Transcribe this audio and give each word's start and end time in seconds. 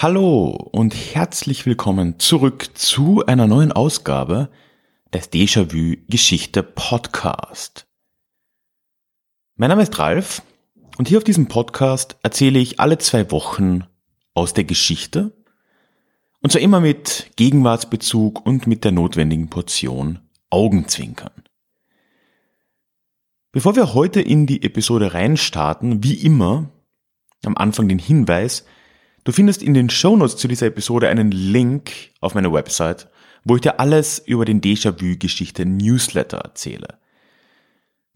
Hallo 0.00 0.50
und 0.70 0.94
herzlich 0.94 1.66
willkommen 1.66 2.20
zurück 2.20 2.70
zu 2.74 3.26
einer 3.26 3.48
neuen 3.48 3.72
Ausgabe 3.72 4.48
des 5.12 5.32
Déjà-vu 5.32 5.96
Geschichte 6.08 6.62
Podcast. 6.62 7.88
Mein 9.56 9.70
Name 9.70 9.82
ist 9.82 9.98
Ralf 9.98 10.42
und 10.98 11.08
hier 11.08 11.18
auf 11.18 11.24
diesem 11.24 11.48
Podcast 11.48 12.16
erzähle 12.22 12.60
ich 12.60 12.78
alle 12.78 12.98
zwei 12.98 13.32
Wochen 13.32 13.86
aus 14.34 14.54
der 14.54 14.62
Geschichte 14.62 15.32
und 16.42 16.52
zwar 16.52 16.62
immer 16.62 16.78
mit 16.78 17.32
Gegenwartsbezug 17.34 18.46
und 18.46 18.68
mit 18.68 18.84
der 18.84 18.92
notwendigen 18.92 19.50
Portion 19.50 20.20
Augenzwinkern. 20.48 21.42
Bevor 23.50 23.74
wir 23.74 23.94
heute 23.94 24.20
in 24.20 24.46
die 24.46 24.62
Episode 24.62 25.12
reinstarten, 25.12 26.04
wie 26.04 26.14
immer 26.14 26.70
am 27.44 27.56
Anfang 27.56 27.88
den 27.88 27.98
Hinweis, 27.98 28.64
Du 29.28 29.32
findest 29.32 29.62
in 29.62 29.74
den 29.74 29.90
Shownotes 29.90 30.38
zu 30.38 30.48
dieser 30.48 30.68
Episode 30.68 31.10
einen 31.10 31.30
Link 31.30 31.90
auf 32.22 32.34
meiner 32.34 32.50
Website, 32.50 33.08
wo 33.44 33.56
ich 33.56 33.60
dir 33.60 33.78
alles 33.78 34.18
über 34.18 34.46
den 34.46 34.62
Déjà-vu-Geschichte 34.62 35.66
Newsletter 35.66 36.38
erzähle. 36.38 36.96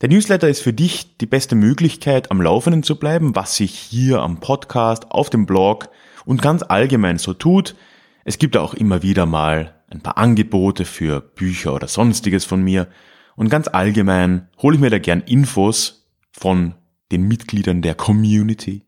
Der 0.01 0.09
Newsletter 0.09 0.49
ist 0.49 0.63
für 0.63 0.73
dich 0.73 1.19
die 1.19 1.27
beste 1.27 1.55
Möglichkeit, 1.55 2.31
am 2.31 2.41
Laufenden 2.41 2.83
zu 2.83 2.99
bleiben, 2.99 3.37
was 3.37 3.57
sich 3.57 3.75
hier 3.75 4.23
am 4.23 4.41
Podcast, 4.41 5.11
auf 5.11 5.29
dem 5.29 5.45
Blog 5.45 5.91
und 6.25 6.41
ganz 6.41 6.63
allgemein 6.63 7.19
so 7.19 7.35
tut. 7.35 7.77
Es 8.25 8.39
gibt 8.39 8.57
auch 8.57 8.73
immer 8.73 9.03
wieder 9.03 9.27
mal 9.27 9.83
ein 9.91 10.01
paar 10.01 10.17
Angebote 10.17 10.87
für 10.87 11.21
Bücher 11.21 11.75
oder 11.75 11.89
sonstiges 11.89 12.47
von 12.47 12.63
mir. 12.63 12.89
Und 13.37 13.51
ganz 13.51 13.69
allgemein 13.69 14.49
hole 14.63 14.77
ich 14.77 14.81
mir 14.81 14.89
da 14.89 14.99
gern 14.99 15.21
Infos 15.21 16.09
von 16.31 16.75
den 17.11 17.29
Mitgliedern 17.29 17.83
der 17.83 17.97
Community 17.97 18.87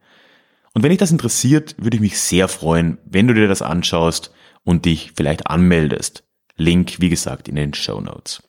und 0.75 0.83
wenn 0.83 0.91
dich 0.91 0.99
das 0.99 1.13
interessiert, 1.13 1.77
würde 1.79 1.97
ich 1.97 2.01
mich 2.01 2.19
sehr 2.19 2.49
freuen, 2.49 2.99
wenn 3.05 3.29
du 3.29 3.35
dir 3.35 3.49
das 3.49 3.63
anschaust 3.63 4.33
und 4.65 4.85
dich 4.85 5.13
vielleicht 5.17 5.47
anmeldest. 5.47 6.25
Link, 6.57 7.01
wie 7.01 7.09
gesagt, 7.09 7.49
in 7.49 7.55
den 7.55 7.75
Show 7.75 8.01
Notes. 8.01 8.43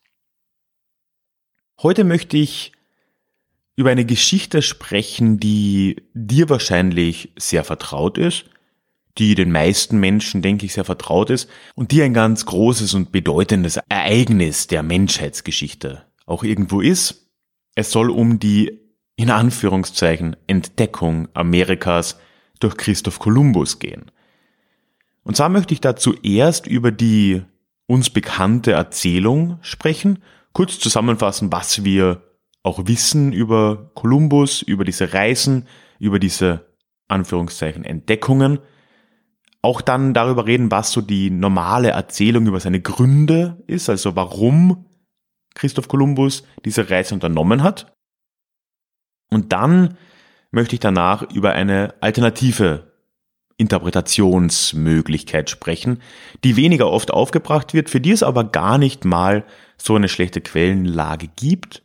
Heute 1.81 2.03
möchte 2.03 2.38
ich 2.38 2.72
über 3.76 3.92
eine 3.92 4.06
Geschichte 4.06 4.62
sprechen, 4.62 5.40
die 5.40 5.98
dir 6.14 6.50
wahrscheinlich 6.50 7.31
sehr 7.38 7.64
vertraut 7.64 8.18
ist, 8.18 8.46
die 9.18 9.36
den 9.36 9.52
meisten 9.52 10.00
Menschen, 10.00 10.42
denke 10.42 10.66
ich, 10.66 10.73
sehr 10.73 10.86
vertraut 10.86 11.30
ist 11.30 11.50
und 11.76 11.92
die 11.92 12.02
ein 12.02 12.14
ganz 12.14 12.46
großes 12.46 12.94
und 12.96 13.12
bedeutendes 13.12 13.78
Ereignis 13.90 14.68
der 14.68 14.81
Menschheitsgeschichte 14.81 16.06
auch 16.26 16.44
irgendwo 16.44 16.81
ist. 16.81 17.28
Es 17.76 17.92
soll 17.92 18.09
um 18.09 18.40
die 18.40 18.84
in 19.16 19.30
Anführungszeichen 19.30 20.36
Entdeckung 20.48 21.28
Amerikas 21.34 22.20
durch 22.60 22.78
Christoph 22.78 23.20
Kolumbus 23.20 23.80
gehen. 23.80 24.12
Und 25.24 25.36
zwar 25.36 25.50
möchte 25.50 25.74
ich 25.74 25.82
da 25.82 25.96
zuerst 25.96 26.68
über 26.68 26.92
die 26.92 27.44
uns 27.88 28.10
bekannte 28.10 28.72
Erzählung 28.72 29.58
sprechen, 29.62 30.20
kurz 30.54 30.80
zusammenfassen, 30.80 31.52
was 31.52 31.84
wir 31.84 32.22
auch 32.64 32.88
wissen 32.88 33.32
über 33.32 33.92
Kolumbus, 33.94 34.62
über 34.62 34.86
diese 34.86 35.14
Reisen, 35.14 35.68
über 36.00 36.20
diese 36.20 36.66
Anführungszeichen 37.08 37.84
Entdeckungen. 37.84 38.59
Auch 39.62 39.81
dann 39.81 40.14
darüber 40.14 40.46
reden, 40.46 40.72
was 40.72 40.92
so 40.92 41.02
die 41.02 41.30
normale 41.30 41.90
Erzählung 41.90 42.48
über 42.48 42.59
seine 42.59 42.81
Gründe 42.81 43.64
ist, 43.68 43.90
also 43.90 44.16
warum 44.16 44.86
Christoph 45.54 45.88
Kolumbus 45.88 46.44
diese 46.66 46.90
Reise 46.90 47.14
unternommen 47.14 47.64
hat. 47.64 47.94
Und 49.35 49.51
dann 49.51 49.97
möchte 50.50 50.75
ich 50.75 50.79
danach 50.79 51.22
über 51.29 51.51
eine 51.51 51.94
alternative 52.00 52.94
Interpretationsmöglichkeit 53.57 55.50
sprechen, 55.50 56.01
die 56.46 56.56
weniger 56.56 56.90
oft 56.90 57.12
aufgebracht 57.12 57.74
wird, 57.74 57.90
für 57.90 58.00
die 58.00 58.12
es 58.12 58.24
aber 58.24 58.45
gar 58.45 58.78
nicht 58.78 59.03
mal 59.03 59.44
so 59.78 59.94
eine 59.94 60.07
schlechte 60.07 60.40
Quellenlage 60.40 61.28
gibt 61.35 61.84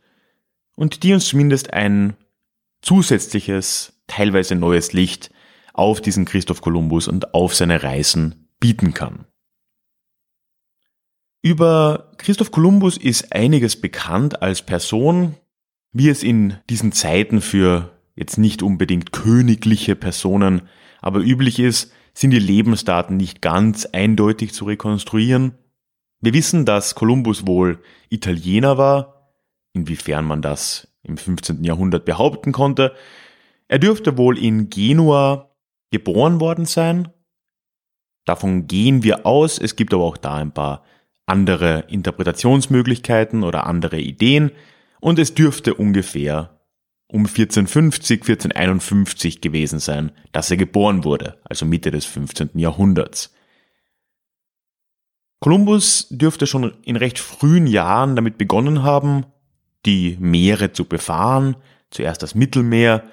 und 0.77 1.03
die 1.03 1.11
uns 1.13 1.27
zumindest 1.27 1.73
ein 1.73 2.15
zusätzliches, 2.81 4.01
teilweise 4.07 4.55
neues 4.55 4.93
Licht 4.93 5.29
auf 5.73 5.99
diesen 5.99 6.23
Christoph 6.23 6.61
Kolumbus 6.61 7.09
und 7.09 7.33
auf 7.33 7.53
seine 7.53 7.83
Reisen 7.83 8.47
bieten 8.61 8.93
kann. 8.93 9.25
Über 11.41 12.13
Christoph 12.15 12.51
Kolumbus 12.51 12.95
ist 12.95 13.33
einiges 13.33 13.75
bekannt 13.75 14.41
als 14.41 14.61
Person, 14.61 15.35
wie 15.93 16.09
es 16.09 16.23
in 16.23 16.57
diesen 16.69 16.91
Zeiten 16.91 17.41
für 17.41 17.91
jetzt 18.15 18.37
nicht 18.37 18.63
unbedingt 18.63 19.11
königliche 19.11 19.95
Personen, 19.95 20.63
aber 21.01 21.19
üblich 21.19 21.59
ist, 21.59 21.91
sind 22.13 22.31
die 22.31 22.39
Lebensdaten 22.39 23.17
nicht 23.17 23.41
ganz 23.41 23.85
eindeutig 23.85 24.53
zu 24.53 24.65
rekonstruieren. 24.65 25.53
Wir 26.19 26.33
wissen, 26.33 26.65
dass 26.65 26.95
Kolumbus 26.95 27.47
wohl 27.47 27.79
Italiener 28.09 28.77
war, 28.77 29.31
inwiefern 29.73 30.25
man 30.25 30.41
das 30.41 30.87
im 31.03 31.17
15. 31.17 31.63
Jahrhundert 31.63 32.05
behaupten 32.05 32.51
konnte. 32.51 32.93
Er 33.67 33.79
dürfte 33.79 34.17
wohl 34.17 34.37
in 34.37 34.69
Genua 34.69 35.55
geboren 35.89 36.39
worden 36.39 36.65
sein. 36.65 37.09
Davon 38.25 38.67
gehen 38.67 39.03
wir 39.03 39.25
aus. 39.25 39.57
Es 39.57 39.75
gibt 39.75 39.93
aber 39.93 40.03
auch 40.03 40.17
da 40.17 40.35
ein 40.35 40.53
paar 40.53 40.83
andere 41.25 41.85
Interpretationsmöglichkeiten 41.87 43.43
oder 43.43 43.65
andere 43.65 43.99
Ideen 43.99 44.51
und 45.01 45.19
es 45.19 45.33
dürfte 45.33 45.73
ungefähr 45.73 46.61
um 47.07 47.25
1450, 47.25 48.21
1451 48.21 49.41
gewesen 49.41 49.79
sein, 49.79 50.13
dass 50.31 50.49
er 50.49 50.55
geboren 50.55 51.03
wurde, 51.03 51.39
also 51.43 51.65
Mitte 51.65 51.91
des 51.91 52.05
15. 52.05 52.51
Jahrhunderts. 52.53 53.33
Kolumbus 55.41 56.07
dürfte 56.09 56.47
schon 56.47 56.73
in 56.83 56.95
recht 56.95 57.19
frühen 57.19 57.67
Jahren 57.67 58.15
damit 58.15 58.37
begonnen 58.37 58.83
haben, 58.83 59.25
die 59.85 60.15
Meere 60.19 60.71
zu 60.71 60.85
befahren, 60.85 61.57
zuerst 61.89 62.23
das 62.23 62.35
Mittelmeer, 62.35 63.03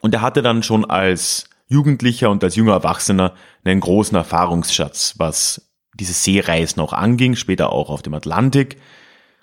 und 0.00 0.12
er 0.14 0.20
hatte 0.20 0.42
dann 0.42 0.62
schon 0.62 0.84
als 0.84 1.48
Jugendlicher 1.68 2.30
und 2.30 2.44
als 2.44 2.56
junger 2.56 2.74
Erwachsener 2.74 3.34
einen 3.64 3.80
großen 3.80 4.16
Erfahrungsschatz, 4.16 5.14
was 5.16 5.72
diese 5.94 6.12
Seereisen 6.12 6.80
auch 6.80 6.92
anging, 6.92 7.36
später 7.36 7.72
auch 7.72 7.88
auf 7.88 8.02
dem 8.02 8.14
Atlantik, 8.14 8.76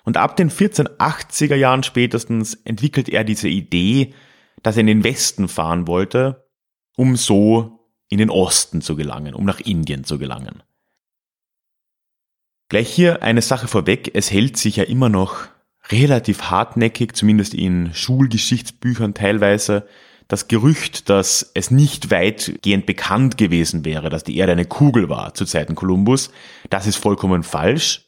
und 0.04 0.16
ab 0.16 0.36
den 0.36 0.50
1480er 0.50 1.56
Jahren 1.56 1.82
spätestens 1.82 2.54
entwickelt 2.54 3.08
er 3.08 3.24
diese 3.24 3.48
Idee, 3.48 4.14
dass 4.62 4.76
er 4.76 4.80
in 4.80 4.86
den 4.86 5.04
Westen 5.04 5.48
fahren 5.48 5.86
wollte, 5.86 6.46
um 6.96 7.16
so 7.16 7.80
in 8.08 8.18
den 8.18 8.30
Osten 8.30 8.80
zu 8.80 8.96
gelangen, 8.96 9.34
um 9.34 9.44
nach 9.44 9.60
Indien 9.60 10.04
zu 10.04 10.18
gelangen. 10.18 10.62
Gleich 12.68 12.88
hier 12.88 13.22
eine 13.22 13.42
Sache 13.42 13.68
vorweg, 13.68 14.10
es 14.14 14.30
hält 14.30 14.56
sich 14.56 14.76
ja 14.76 14.84
immer 14.84 15.08
noch 15.08 15.46
relativ 15.90 16.42
hartnäckig, 16.42 17.14
zumindest 17.14 17.54
in 17.54 17.92
Schulgeschichtsbüchern 17.92 19.14
teilweise, 19.14 19.86
das 20.28 20.48
Gerücht, 20.48 21.10
dass 21.10 21.50
es 21.54 21.70
nicht 21.70 22.10
weitgehend 22.10 22.86
bekannt 22.86 23.36
gewesen 23.36 23.84
wäre, 23.84 24.08
dass 24.08 24.24
die 24.24 24.36
Erde 24.38 24.52
eine 24.52 24.64
Kugel 24.64 25.10
war 25.10 25.34
zu 25.34 25.44
Zeiten 25.44 25.74
Kolumbus, 25.74 26.30
das 26.70 26.86
ist 26.86 26.96
vollkommen 26.96 27.42
falsch. 27.42 28.03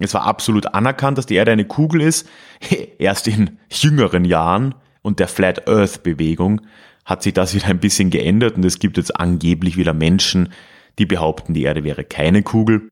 Es 0.00 0.14
war 0.14 0.22
absolut 0.22 0.66
anerkannt, 0.74 1.18
dass 1.18 1.26
die 1.26 1.34
Erde 1.34 1.52
eine 1.52 1.66
Kugel 1.66 2.00
ist. 2.02 2.28
Erst 2.98 3.26
in 3.28 3.58
jüngeren 3.70 4.24
Jahren 4.24 4.74
und 5.02 5.18
der 5.18 5.28
Flat 5.28 5.68
Earth 5.68 6.02
Bewegung 6.02 6.60
hat 7.04 7.22
sich 7.22 7.34
das 7.34 7.54
wieder 7.54 7.66
ein 7.66 7.80
bisschen 7.80 8.10
geändert 8.10 8.56
und 8.56 8.64
es 8.64 8.78
gibt 8.78 8.96
jetzt 8.96 9.18
angeblich 9.18 9.76
wieder 9.76 9.94
Menschen, 9.94 10.52
die 10.98 11.06
behaupten, 11.06 11.54
die 11.54 11.62
Erde 11.62 11.84
wäre 11.84 12.04
keine 12.04 12.42
Kugel. 12.42 12.88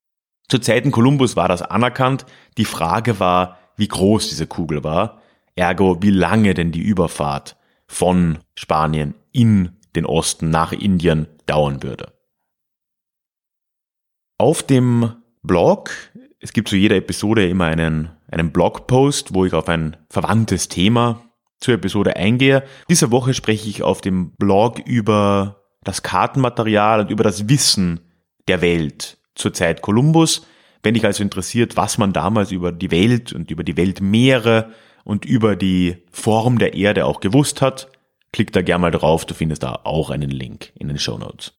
Zu 0.49 0.58
Zeiten 0.58 0.91
Kolumbus 0.91 1.37
war 1.37 1.49
das 1.49 1.62
anerkannt. 1.62 2.25
Die 2.56 2.64
Frage 2.64 3.20
war, 3.20 3.58
wie 3.76 3.88
groß 3.88 4.29
diese 4.29 4.47
Kugel 4.47 4.85
war. 4.85 5.20
Ergo, 5.55 6.03
wie 6.03 6.11
lange 6.11 6.55
denn 6.55 6.73
die 6.73 6.81
Überfahrt 6.82 7.56
von 7.87 8.38
Spanien 8.55 9.14
in 9.32 9.76
den 9.97 10.06
Osten 10.06 10.50
nach 10.50 10.73
Indien 10.73 11.26
dauern 11.47 11.82
würde. 11.82 12.12
Auf 14.38 14.62
dem 14.62 15.14
Blog 15.43 15.91
es 16.40 16.52
gibt 16.52 16.68
zu 16.68 16.76
jeder 16.76 16.96
Episode 16.96 17.48
immer 17.48 17.66
einen, 17.66 18.10
einen 18.30 18.52
Blogpost, 18.52 19.34
wo 19.34 19.44
ich 19.44 19.52
auf 19.52 19.68
ein 19.68 19.96
verwandtes 20.10 20.68
Thema 20.68 21.22
zur 21.58 21.74
Episode 21.74 22.16
eingehe. 22.16 22.64
Diese 22.90 23.10
Woche 23.10 23.34
spreche 23.34 23.68
ich 23.68 23.82
auf 23.82 24.00
dem 24.00 24.32
Blog 24.32 24.78
über 24.80 25.62
das 25.82 26.02
Kartenmaterial 26.02 27.00
und 27.00 27.10
über 27.10 27.24
das 27.24 27.48
Wissen 27.48 28.00
der 28.48 28.60
Welt 28.60 29.18
zur 29.34 29.52
Zeit 29.54 29.82
Kolumbus. 29.82 30.46
Wenn 30.82 30.94
dich 30.94 31.04
also 31.04 31.22
interessiert, 31.22 31.76
was 31.76 31.98
man 31.98 32.12
damals 32.12 32.52
über 32.52 32.72
die 32.72 32.90
Welt 32.90 33.32
und 33.32 33.50
über 33.50 33.64
die 33.64 33.76
Weltmeere 33.76 34.70
und 35.04 35.24
über 35.24 35.56
die 35.56 36.04
Form 36.10 36.58
der 36.58 36.74
Erde 36.74 37.06
auch 37.06 37.20
gewusst 37.20 37.62
hat, 37.62 37.90
klick 38.32 38.52
da 38.52 38.62
gerne 38.62 38.82
mal 38.82 38.90
drauf, 38.90 39.24
du 39.24 39.34
findest 39.34 39.62
da 39.62 39.80
auch 39.84 40.10
einen 40.10 40.30
Link 40.30 40.72
in 40.74 40.88
den 40.88 40.98
Show 40.98 41.16
Notes. 41.16 41.54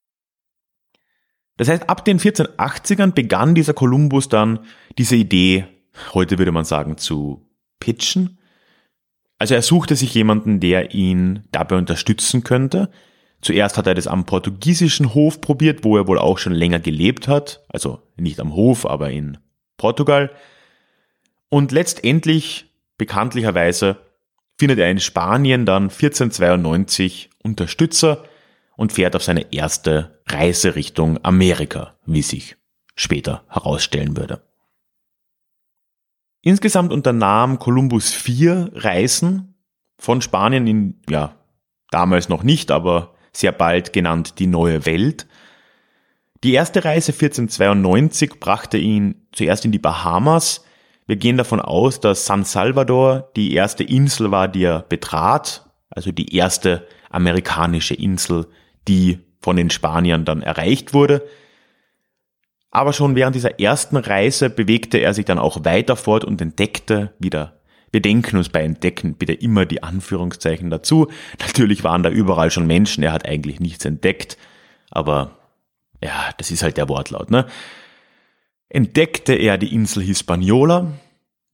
Das 1.57 1.67
heißt, 1.67 1.89
ab 1.89 2.05
den 2.05 2.19
1480ern 2.19 3.11
begann 3.11 3.55
dieser 3.55 3.73
Kolumbus 3.73 4.29
dann 4.29 4.59
diese 4.97 5.15
Idee, 5.15 5.65
heute 6.13 6.37
würde 6.37 6.51
man 6.51 6.65
sagen, 6.65 6.97
zu 6.97 7.45
pitchen. 7.79 8.37
Also 9.39 9.55
er 9.55 9.61
suchte 9.61 9.95
sich 9.95 10.13
jemanden, 10.13 10.59
der 10.59 10.93
ihn 10.93 11.43
dabei 11.51 11.75
unterstützen 11.75 12.43
könnte. 12.43 12.89
Zuerst 13.41 13.77
hat 13.77 13.87
er 13.87 13.93
das 13.93 14.07
am 14.07 14.25
portugiesischen 14.25 15.13
Hof 15.13 15.41
probiert, 15.41 15.83
wo 15.83 15.97
er 15.97 16.07
wohl 16.07 16.17
auch 16.17 16.37
schon 16.37 16.53
länger 16.53 16.79
gelebt 16.79 17.27
hat. 17.27 17.63
Also 17.69 18.01
nicht 18.15 18.39
am 18.39 18.53
Hof, 18.53 18.85
aber 18.85 19.11
in 19.11 19.37
Portugal. 19.77 20.31
Und 21.49 21.71
letztendlich, 21.71 22.65
bekanntlicherweise, 22.97 23.97
findet 24.59 24.79
er 24.79 24.89
in 24.89 24.99
Spanien 24.99 25.65
dann 25.65 25.83
1492 25.83 27.29
Unterstützer 27.43 28.23
und 28.77 28.93
fährt 28.93 29.17
auf 29.17 29.23
seine 29.23 29.51
erste 29.51 30.21
Reise 30.27 30.75
Richtung 30.75 31.19
Amerika, 31.23 31.95
wie 32.05 32.21
sich 32.21 32.55
später 32.95 33.43
herausstellen 33.49 34.15
würde. 34.15 34.41
Insgesamt 36.41 36.93
unternahm 36.93 37.59
Kolumbus 37.59 38.13
vier 38.13 38.71
Reisen 38.73 39.55
von 39.99 40.21
Spanien 40.21 40.65
in, 40.65 41.01
ja, 41.09 41.35
damals 41.91 42.29
noch 42.29 42.43
nicht, 42.43 42.71
aber 42.71 43.15
sehr 43.33 43.51
bald 43.51 43.91
genannt 43.91 44.39
die 44.39 44.47
neue 44.47 44.85
Welt. 44.85 45.27
Die 46.43 46.53
erste 46.53 46.85
Reise 46.85 47.11
1492 47.11 48.39
brachte 48.39 48.77
ihn 48.77 49.27
zuerst 49.33 49.65
in 49.65 49.73
die 49.73 49.79
Bahamas, 49.79 50.63
wir 51.07 51.15
gehen 51.15 51.37
davon 51.37 51.61
aus, 51.61 52.01
dass 52.01 52.25
San 52.25 52.43
Salvador 52.43 53.31
die 53.37 53.53
erste 53.53 53.83
Insel 53.85 54.29
war, 54.29 54.49
die 54.49 54.65
er 54.65 54.81
betrat, 54.81 55.65
also 55.89 56.11
die 56.11 56.35
erste 56.35 56.85
amerikanische 57.09 57.93
Insel, 57.93 58.47
die 58.87 59.19
von 59.41 59.55
den 59.55 59.69
Spaniern 59.69 60.25
dann 60.25 60.41
erreicht 60.41 60.93
wurde. 60.93 61.27
Aber 62.71 62.93
schon 62.93 63.15
während 63.15 63.35
dieser 63.35 63.59
ersten 63.59 63.97
Reise 63.97 64.49
bewegte 64.49 64.97
er 64.97 65.13
sich 65.13 65.25
dann 65.25 65.39
auch 65.39 65.63
weiter 65.63 65.95
fort 65.95 66.25
und 66.25 66.41
entdeckte 66.41 67.13
wieder. 67.19 67.59
Wir 67.91 68.01
denken 68.01 68.37
uns 68.37 68.49
bei 68.49 68.61
Entdecken 68.61 69.15
bitte 69.15 69.33
immer 69.33 69.65
die 69.65 69.83
Anführungszeichen 69.83 70.69
dazu. 70.69 71.07
Natürlich 71.39 71.83
waren 71.83 72.03
da 72.03 72.09
überall 72.09 72.51
schon 72.51 72.67
Menschen, 72.67 73.03
er 73.03 73.13
hat 73.13 73.27
eigentlich 73.27 73.59
nichts 73.59 73.85
entdeckt, 73.85 74.37
aber 74.91 75.31
ja, 76.03 76.31
das 76.37 76.51
ist 76.51 76.63
halt 76.63 76.77
der 76.77 76.89
Wortlaut, 76.89 77.31
ne? 77.31 77.45
entdeckte 78.69 79.33
er 79.33 79.57
die 79.57 79.73
Insel 79.73 80.03
Hispaniola, 80.03 80.93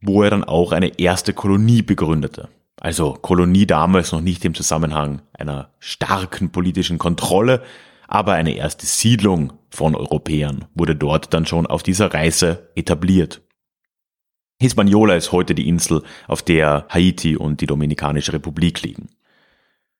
wo 0.01 0.23
er 0.23 0.29
dann 0.29 0.43
auch 0.43 0.71
eine 0.71 0.99
erste 0.99 1.33
Kolonie 1.33 1.81
begründete. 1.81 2.49
Also 2.81 3.13
Kolonie 3.13 3.65
damals 3.65 4.11
noch 4.11 4.21
nicht 4.21 4.43
im 4.45 4.55
Zusammenhang 4.55 5.21
einer 5.33 5.71
starken 5.79 6.51
politischen 6.51 6.97
Kontrolle, 6.97 7.63
aber 8.07 8.33
eine 8.33 8.55
erste 8.55 8.85
Siedlung 8.85 9.53
von 9.69 9.95
Europäern 9.95 10.65
wurde 10.75 10.95
dort 10.95 11.33
dann 11.33 11.45
schon 11.45 11.65
auf 11.65 11.83
dieser 11.83 12.13
Reise 12.13 12.69
etabliert. 12.75 13.41
Hispaniola 14.59 15.15
ist 15.15 15.31
heute 15.31 15.55
die 15.55 15.67
Insel, 15.67 16.03
auf 16.27 16.41
der 16.41 16.85
Haiti 16.89 17.35
und 17.35 17.61
die 17.61 17.65
Dominikanische 17.65 18.33
Republik 18.33 18.81
liegen. 18.81 19.09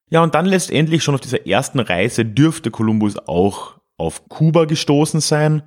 Ja, 0.09 0.21
und 0.21 0.35
dann 0.35 0.45
letztendlich 0.45 1.03
schon 1.03 1.15
auf 1.15 1.21
dieser 1.21 1.47
ersten 1.47 1.79
Reise 1.79 2.23
dürfte 2.25 2.71
Kolumbus 2.71 3.17
auch 3.27 3.79
auf 3.97 4.29
Kuba 4.29 4.65
gestoßen 4.65 5.21
sein, 5.21 5.63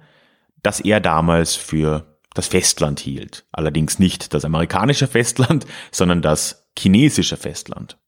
das 0.62 0.80
er 0.80 1.00
damals 1.00 1.56
für 1.56 2.16
das 2.34 2.48
Festland 2.48 3.00
hielt. 3.00 3.46
Allerdings 3.50 3.98
nicht 3.98 4.34
das 4.34 4.44
amerikanische 4.44 5.08
Festland, 5.08 5.66
sondern 5.90 6.22
das 6.22 6.65
chinesische 6.78 7.36
Festland. 7.36 7.98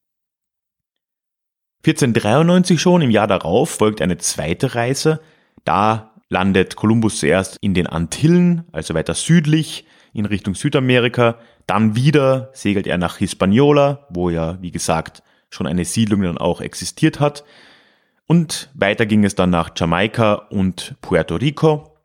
1493 1.87 2.81
schon, 2.81 3.03
im 3.03 3.11
Jahr 3.11 3.27
darauf, 3.27 3.71
folgt 3.71 4.03
eine 4.03 4.19
zweite 4.19 4.75
Reise. 4.75 5.21
Da 5.65 6.15
landet 6.29 6.77
Kolumbus 6.77 7.21
zuerst 7.21 7.57
in 7.61 7.75
den 7.75 7.87
Antillen, 7.87 8.65
also 8.73 8.95
weiter 8.95 9.15
südlich 9.15 9.87
in 10.13 10.27
Richtung 10.27 10.55
Südamerika. 10.55 11.39
Dann 11.67 11.95
wieder 11.95 12.51
segelt 12.53 12.87
er 12.87 12.99
nach 12.99 13.19
Hispaniola, 13.19 14.07
wo 14.11 14.31
ja, 14.31 14.61
wie 14.61 14.71
gesagt, 14.71 15.23
schon 15.51 15.67
eine 15.67 15.85
Siedlung 15.85 16.23
dann 16.23 16.39
auch 16.39 16.61
existiert 16.61 17.21
hat. 17.21 17.45
Und 18.27 18.71
weiter 18.75 19.07
ging 19.07 19.25
es 19.25 19.35
dann 19.35 19.51
nach 19.51 19.71
Jamaika 19.75 20.35
und 20.35 20.97
Puerto 21.01 21.37
Rico. 21.37 21.97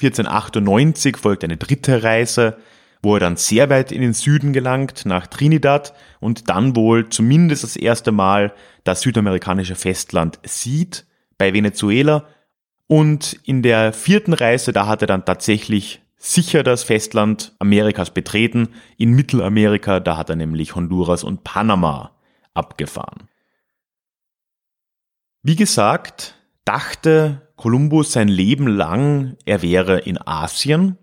1498 0.00 1.16
folgt 1.16 1.44
eine 1.44 1.56
dritte 1.56 2.02
Reise, 2.02 2.58
wo 3.02 3.14
er 3.14 3.20
dann 3.20 3.36
sehr 3.36 3.68
weit 3.68 3.90
in 3.92 4.00
den 4.00 4.12
Süden 4.12 4.52
gelangt, 4.52 5.04
nach 5.04 5.26
Trinidad 5.26 5.92
und 6.20 6.48
dann 6.48 6.76
wohl 6.76 7.08
zumindest 7.08 7.64
das 7.64 7.76
erste 7.76 8.12
Mal 8.12 8.54
das 8.84 9.00
südamerikanische 9.00 9.74
Festland 9.74 10.38
sieht, 10.44 11.04
bei 11.36 11.52
Venezuela. 11.52 12.26
Und 12.86 13.40
in 13.44 13.62
der 13.62 13.92
vierten 13.92 14.32
Reise, 14.32 14.72
da 14.72 14.86
hat 14.86 15.02
er 15.02 15.08
dann 15.08 15.24
tatsächlich 15.24 16.02
sicher 16.16 16.62
das 16.62 16.84
Festland 16.84 17.52
Amerikas 17.58 18.10
betreten. 18.10 18.68
In 18.96 19.12
Mittelamerika, 19.12 19.98
da 19.98 20.16
hat 20.16 20.30
er 20.30 20.36
nämlich 20.36 20.76
Honduras 20.76 21.24
und 21.24 21.42
Panama 21.42 22.12
abgefahren. 22.54 23.28
Wie 25.42 25.56
gesagt, 25.56 26.36
dachte 26.64 27.48
Kolumbus 27.56 28.12
sein 28.12 28.28
Leben 28.28 28.68
lang, 28.68 29.36
er 29.44 29.62
wäre 29.62 29.98
in 29.98 30.20
Asien. 30.24 30.98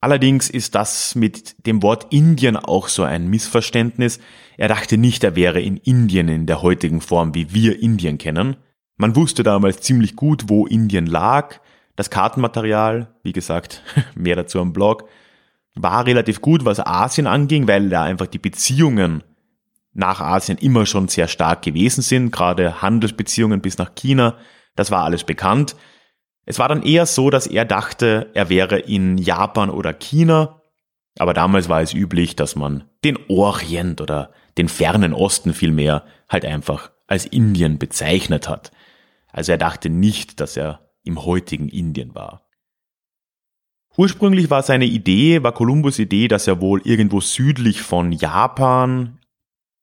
Allerdings 0.00 0.48
ist 0.48 0.74
das 0.74 1.14
mit 1.14 1.66
dem 1.66 1.82
Wort 1.82 2.06
Indien 2.10 2.56
auch 2.56 2.88
so 2.88 3.02
ein 3.02 3.28
Missverständnis. 3.28 4.18
Er 4.56 4.68
dachte 4.68 4.96
nicht, 4.96 5.22
er 5.24 5.36
wäre 5.36 5.60
in 5.60 5.76
Indien 5.76 6.28
in 6.28 6.46
der 6.46 6.62
heutigen 6.62 7.00
Form, 7.00 7.34
wie 7.34 7.52
wir 7.52 7.82
Indien 7.82 8.16
kennen. 8.16 8.56
Man 8.96 9.14
wusste 9.14 9.42
damals 9.42 9.80
ziemlich 9.80 10.16
gut, 10.16 10.44
wo 10.48 10.66
Indien 10.66 11.06
lag. 11.06 11.60
Das 11.96 12.08
Kartenmaterial, 12.08 13.14
wie 13.22 13.32
gesagt, 13.32 13.82
mehr 14.14 14.36
dazu 14.36 14.60
am 14.60 14.72
Blog, 14.72 15.08
war 15.74 16.06
relativ 16.06 16.40
gut, 16.40 16.64
was 16.64 16.80
Asien 16.80 17.26
anging, 17.26 17.68
weil 17.68 17.90
da 17.90 18.02
einfach 18.02 18.26
die 18.26 18.38
Beziehungen 18.38 19.22
nach 19.92 20.20
Asien 20.20 20.58
immer 20.58 20.86
schon 20.86 21.08
sehr 21.08 21.28
stark 21.28 21.62
gewesen 21.62 22.02
sind, 22.02 22.30
gerade 22.30 22.80
Handelsbeziehungen 22.80 23.60
bis 23.60 23.76
nach 23.76 23.94
China 23.94 24.36
das 24.76 24.90
war 24.90 25.04
alles 25.04 25.24
bekannt. 25.24 25.76
Es 26.46 26.58
war 26.58 26.68
dann 26.68 26.82
eher 26.82 27.06
so, 27.06 27.30
dass 27.30 27.46
er 27.46 27.64
dachte, 27.64 28.30
er 28.34 28.48
wäre 28.48 28.78
in 28.78 29.18
Japan 29.18 29.70
oder 29.70 29.92
China. 29.92 30.62
Aber 31.18 31.34
damals 31.34 31.68
war 31.68 31.82
es 31.82 31.92
üblich, 31.94 32.36
dass 32.36 32.56
man 32.56 32.84
den 33.04 33.18
Orient 33.28 34.00
oder 34.00 34.32
den 34.58 34.68
fernen 34.68 35.12
Osten 35.12 35.54
vielmehr 35.54 36.04
halt 36.28 36.44
einfach 36.44 36.90
als 37.06 37.26
Indien 37.26 37.78
bezeichnet 37.78 38.48
hat. 38.48 38.70
Also 39.32 39.52
er 39.52 39.58
dachte 39.58 39.90
nicht, 39.90 40.40
dass 40.40 40.56
er 40.56 40.90
im 41.04 41.24
heutigen 41.24 41.68
Indien 41.68 42.14
war. 42.14 42.46
Ursprünglich 43.96 44.50
war 44.50 44.62
seine 44.62 44.86
Idee, 44.86 45.42
war 45.42 45.52
Kolumbus 45.52 45.98
Idee, 45.98 46.28
dass 46.28 46.46
er 46.46 46.60
wohl 46.60 46.80
irgendwo 46.84 47.20
südlich 47.20 47.82
von 47.82 48.12
Japan 48.12 49.18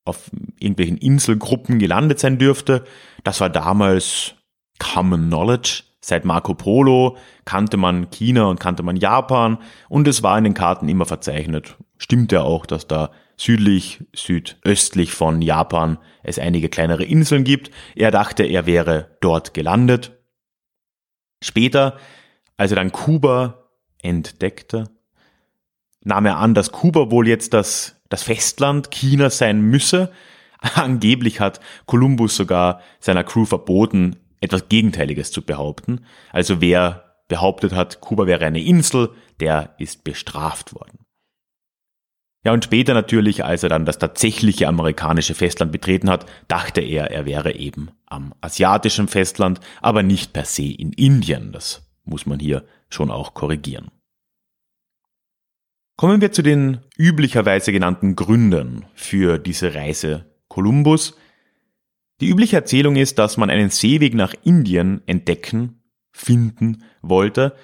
auf 0.05 0.31
irgendwelchen 0.59 0.97
Inselgruppen 0.97 1.79
gelandet 1.79 2.19
sein 2.19 2.37
dürfte. 2.37 2.85
Das 3.23 3.41
war 3.41 3.49
damals 3.49 4.35
Common 4.79 5.27
Knowledge. 5.27 5.83
Seit 6.07 6.23
Marco 6.23 6.53
Polo 6.53 7.17
kannte 7.43 7.75
man 7.75 8.09
China 8.11 8.45
und 8.45 8.61
kannte 8.61 8.81
man 8.81 8.95
Japan 8.95 9.57
und 9.89 10.07
es 10.07 10.23
war 10.23 10.37
in 10.37 10.45
den 10.45 10.53
Karten 10.53 10.87
immer 10.87 11.05
verzeichnet. 11.05 11.75
Stimmt 11.97 12.31
ja 12.31 12.43
auch, 12.43 12.65
dass 12.65 12.87
da 12.87 13.11
südlich, 13.35 14.05
südöstlich 14.15 15.11
von 15.11 15.41
Japan 15.41 15.97
es 16.23 16.39
einige 16.39 16.69
kleinere 16.69 17.03
Inseln 17.03 17.43
gibt. 17.43 17.71
Er 17.93 18.09
dachte, 18.09 18.43
er 18.45 18.65
wäre 18.65 19.17
dort 19.19 19.53
gelandet. 19.53 20.17
Später, 21.43 21.97
als 22.55 22.71
er 22.71 22.77
dann 22.77 22.93
Kuba 22.93 23.65
entdeckte, 24.01 24.85
nahm 26.05 26.25
er 26.25 26.37
an, 26.37 26.53
dass 26.53 26.71
Kuba 26.71 27.11
wohl 27.11 27.27
jetzt 27.27 27.53
das, 27.53 28.01
das 28.07 28.23
Festland 28.23 28.91
China 28.91 29.29
sein 29.29 29.59
müsse. 29.59 30.13
Angeblich 30.75 31.41
hat 31.41 31.59
Kolumbus 31.85 32.37
sogar 32.37 32.79
seiner 33.01 33.25
Crew 33.25 33.43
verboten, 33.43 34.15
etwas 34.41 34.69
Gegenteiliges 34.69 35.31
zu 35.31 35.41
behaupten. 35.41 36.05
Also 36.31 36.61
wer 36.61 37.15
behauptet 37.27 37.73
hat, 37.73 38.01
Kuba 38.01 38.27
wäre 38.27 38.45
eine 38.45 38.63
Insel, 38.63 39.09
der 39.39 39.75
ist 39.77 40.03
bestraft 40.03 40.73
worden. 40.73 40.99
Ja, 42.43 42.53
und 42.53 42.63
später 42.63 42.93
natürlich, 42.93 43.43
als 43.43 43.63
er 43.63 43.69
dann 43.69 43.85
das 43.85 43.99
tatsächliche 43.99 44.67
amerikanische 44.67 45.35
Festland 45.35 45.71
betreten 45.71 46.09
hat, 46.09 46.25
dachte 46.47 46.81
er, 46.81 47.11
er 47.11 47.25
wäre 47.25 47.55
eben 47.55 47.89
am 48.05 48.33
asiatischen 48.39 49.09
Festland, 49.09 49.59
aber 49.81 50.01
nicht 50.01 50.31
per 50.31 50.45
se 50.45 50.63
in 50.63 50.93
Indien. 50.93 51.51
Das 51.51 51.81
muss 52.05 52.25
man 52.25 52.39
hier 52.39 52.63
schon 52.89 53.11
auch 53.11 53.33
korrigieren. 53.33 53.91
Kommen 55.97 56.21
wir 56.21 56.31
zu 56.31 56.41
den 56.41 56.79
üblicherweise 56.95 57.71
genannten 57.71 58.15
Gründen 58.15 58.85
für 58.93 59.39
diese 59.39 59.73
Reise 59.73 60.25
Kolumbus. 60.47 61.17
Die 62.19 62.27
übliche 62.27 62.55
Erzählung 62.55 62.95
ist, 62.95 63.19
dass 63.19 63.37
man 63.37 63.49
einen 63.49 63.69
Seeweg 63.69 64.13
nach 64.13 64.33
Indien 64.43 65.01
entdecken, 65.05 65.81
finden 66.11 66.83
wollte 67.01 67.55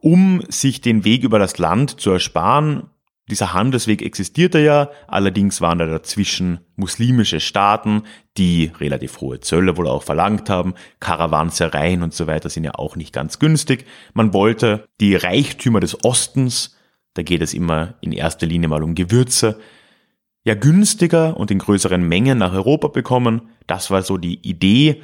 um 0.00 0.42
sich 0.48 0.80
den 0.80 1.04
Weg 1.04 1.22
über 1.22 1.38
das 1.38 1.58
Land 1.58 2.00
zu 2.00 2.10
ersparen. 2.10 2.88
Dieser 3.28 3.52
Handelsweg 3.52 4.02
existierte 4.02 4.58
ja, 4.58 4.90
allerdings 5.06 5.60
waren 5.60 5.78
da 5.78 5.86
dazwischen 5.86 6.60
muslimische 6.74 7.38
Staaten, 7.38 8.02
die 8.36 8.72
relativ 8.80 9.20
hohe 9.20 9.38
Zölle 9.38 9.76
wohl 9.76 9.86
auch 9.86 10.02
verlangt 10.02 10.50
haben. 10.50 10.74
Karawansereien 10.98 12.02
und 12.02 12.12
so 12.12 12.26
weiter 12.26 12.48
sind 12.48 12.64
ja 12.64 12.74
auch 12.74 12.96
nicht 12.96 13.12
ganz 13.12 13.38
günstig. 13.38 13.84
Man 14.14 14.32
wollte 14.32 14.88
die 15.00 15.14
Reichtümer 15.14 15.78
des 15.78 16.04
Ostens, 16.04 16.76
da 17.14 17.22
geht 17.22 17.42
es 17.42 17.54
immer 17.54 17.94
in 18.00 18.10
erster 18.12 18.46
Linie 18.46 18.68
mal 18.68 18.82
um 18.82 18.96
Gewürze, 18.96 19.60
ja 20.50 20.56
günstiger 20.56 21.36
und 21.36 21.52
in 21.52 21.60
größeren 21.60 22.02
Mengen 22.02 22.38
nach 22.38 22.52
Europa 22.52 22.88
bekommen. 22.88 23.50
Das 23.68 23.90
war 23.90 24.02
so 24.02 24.16
die 24.16 24.40
Idee. 24.46 25.02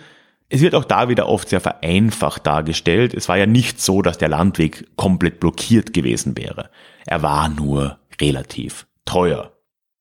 Es 0.48 0.60
wird 0.60 0.74
auch 0.74 0.84
da 0.84 1.08
wieder 1.08 1.28
oft 1.28 1.48
sehr 1.48 1.60
vereinfacht 1.60 2.46
dargestellt. 2.46 3.14
Es 3.14 3.28
war 3.28 3.36
ja 3.36 3.46
nicht 3.46 3.80
so, 3.80 4.02
dass 4.02 4.18
der 4.18 4.28
Landweg 4.28 4.96
komplett 4.96 5.38
blockiert 5.38 5.92
gewesen 5.92 6.36
wäre. 6.36 6.70
Er 7.06 7.22
war 7.22 7.48
nur 7.48 7.98
relativ 8.20 8.88
teuer. 9.04 9.52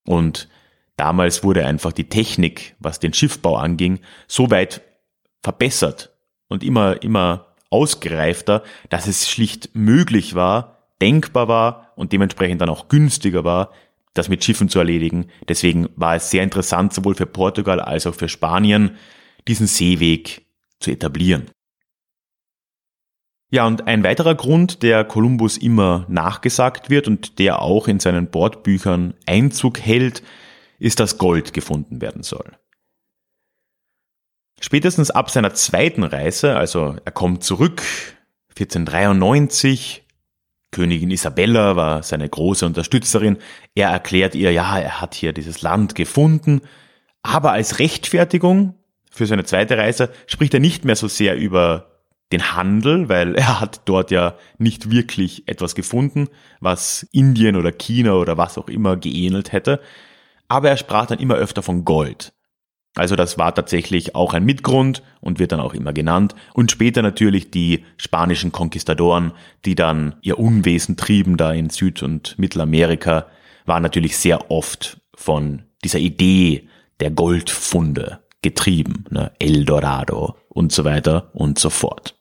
Und 0.07 0.49
damals 0.97 1.43
wurde 1.43 1.65
einfach 1.65 1.91
die 1.91 2.09
Technik, 2.09 2.75
was 2.79 2.99
den 2.99 3.13
Schiffbau 3.13 3.55
anging, 3.55 3.99
so 4.27 4.49
weit 4.49 4.81
verbessert 5.43 6.11
und 6.47 6.63
immer, 6.63 7.03
immer 7.03 7.53
ausgereifter, 7.69 8.63
dass 8.89 9.05
es 9.05 9.29
schlicht 9.29 9.75
möglich 9.75 10.33
war, 10.33 10.87
denkbar 11.01 11.47
war 11.47 11.91
und 11.95 12.13
dementsprechend 12.13 12.61
dann 12.61 12.69
auch 12.69 12.87
günstiger 12.87 13.43
war, 13.43 13.71
das 14.15 14.29
mit 14.29 14.43
Schiffen 14.43 14.69
zu 14.69 14.79
erledigen. 14.79 15.27
Deswegen 15.47 15.89
war 15.95 16.15
es 16.15 16.31
sehr 16.31 16.41
interessant, 16.41 16.93
sowohl 16.93 17.13
für 17.13 17.27
Portugal 17.27 17.79
als 17.79 18.07
auch 18.07 18.15
für 18.15 18.29
Spanien, 18.29 18.97
diesen 19.47 19.67
Seeweg 19.67 20.45
zu 20.79 20.89
etablieren. 20.89 21.51
Ja, 23.51 23.67
und 23.67 23.87
ein 23.87 24.03
weiterer 24.03 24.33
Grund, 24.33 24.81
der 24.81 25.03
Kolumbus 25.05 25.57
immer 25.57 26.05
nachgesagt 26.09 26.89
wird 26.89 27.07
und 27.07 27.37
der 27.37 27.61
auch 27.61 27.87
in 27.87 27.99
seinen 27.99 28.31
Bordbüchern 28.31 29.13
Einzug 29.27 29.79
hält, 29.79 30.23
ist, 30.79 30.99
dass 30.99 31.17
Gold 31.17 31.53
gefunden 31.53 32.01
werden 32.01 32.23
soll. 32.23 32.57
Spätestens 34.59 35.11
ab 35.11 35.29
seiner 35.29 35.53
zweiten 35.53 36.03
Reise, 36.03 36.55
also 36.55 36.95
er 37.03 37.11
kommt 37.11 37.43
zurück, 37.43 37.83
1493, 38.57 40.04
Königin 40.75 41.09
Isabella 41.09 41.77
war 41.77 42.03
seine 42.03 42.27
große 42.27 42.65
Unterstützerin, 42.65 43.37
er 43.75 43.91
erklärt 43.91 44.35
ihr, 44.35 44.51
ja, 44.51 44.77
er 44.77 44.99
hat 44.99 45.15
hier 45.15 45.31
dieses 45.31 45.61
Land 45.61 45.95
gefunden, 45.95 46.59
aber 47.23 47.53
als 47.53 47.79
Rechtfertigung 47.79 48.75
für 49.09 49.25
seine 49.25 49.45
zweite 49.45 49.77
Reise 49.77 50.09
spricht 50.27 50.53
er 50.53 50.59
nicht 50.59 50.83
mehr 50.83 50.97
so 50.97 51.07
sehr 51.07 51.37
über 51.37 52.01
den 52.33 52.57
Handel, 52.57 53.07
weil 53.07 53.35
er 53.35 53.61
hat 53.61 53.83
dort 53.85 54.11
ja 54.11 54.35
nicht 54.57 54.91
wirklich 54.91 55.47
etwas 55.47 55.75
gefunden, 55.75 56.27
was 56.59 57.07
Indien 57.13 57.55
oder 57.55 57.71
China 57.71 58.15
oder 58.15 58.37
was 58.37 58.57
auch 58.57 58.67
immer 58.67 58.97
geähnelt 58.97 59.53
hätte. 59.53 59.79
Aber 60.49 60.69
er 60.69 60.77
sprach 60.77 61.05
dann 61.05 61.19
immer 61.19 61.35
öfter 61.35 61.63
von 61.63 61.85
Gold. 61.85 62.33
Also 62.95 63.17
das 63.17 63.37
war 63.37 63.53
tatsächlich 63.53 64.15
auch 64.15 64.33
ein 64.33 64.45
Mitgrund 64.45 65.03
und 65.19 65.37
wird 65.37 65.51
dann 65.51 65.59
auch 65.59 65.73
immer 65.73 65.91
genannt. 65.91 66.33
Und 66.53 66.71
später 66.71 67.01
natürlich 67.01 67.51
die 67.51 67.83
spanischen 67.97 68.53
Konquistadoren, 68.53 69.33
die 69.65 69.75
dann 69.75 70.15
ihr 70.21 70.39
Unwesen 70.39 70.95
trieben 70.95 71.35
da 71.35 71.51
in 71.51 71.69
Süd- 71.69 72.03
und 72.03 72.39
Mittelamerika, 72.39 73.27
waren 73.65 73.83
natürlich 73.83 74.17
sehr 74.17 74.49
oft 74.49 75.01
von 75.13 75.63
dieser 75.83 75.99
Idee 75.99 76.69
der 77.01 77.11
Goldfunde 77.11 78.23
getrieben. 78.41 79.05
Ne? 79.09 79.33
Eldorado 79.39 80.37
und 80.47 80.71
so 80.71 80.85
weiter 80.85 81.31
und 81.33 81.59
so 81.59 81.69
fort. 81.69 82.15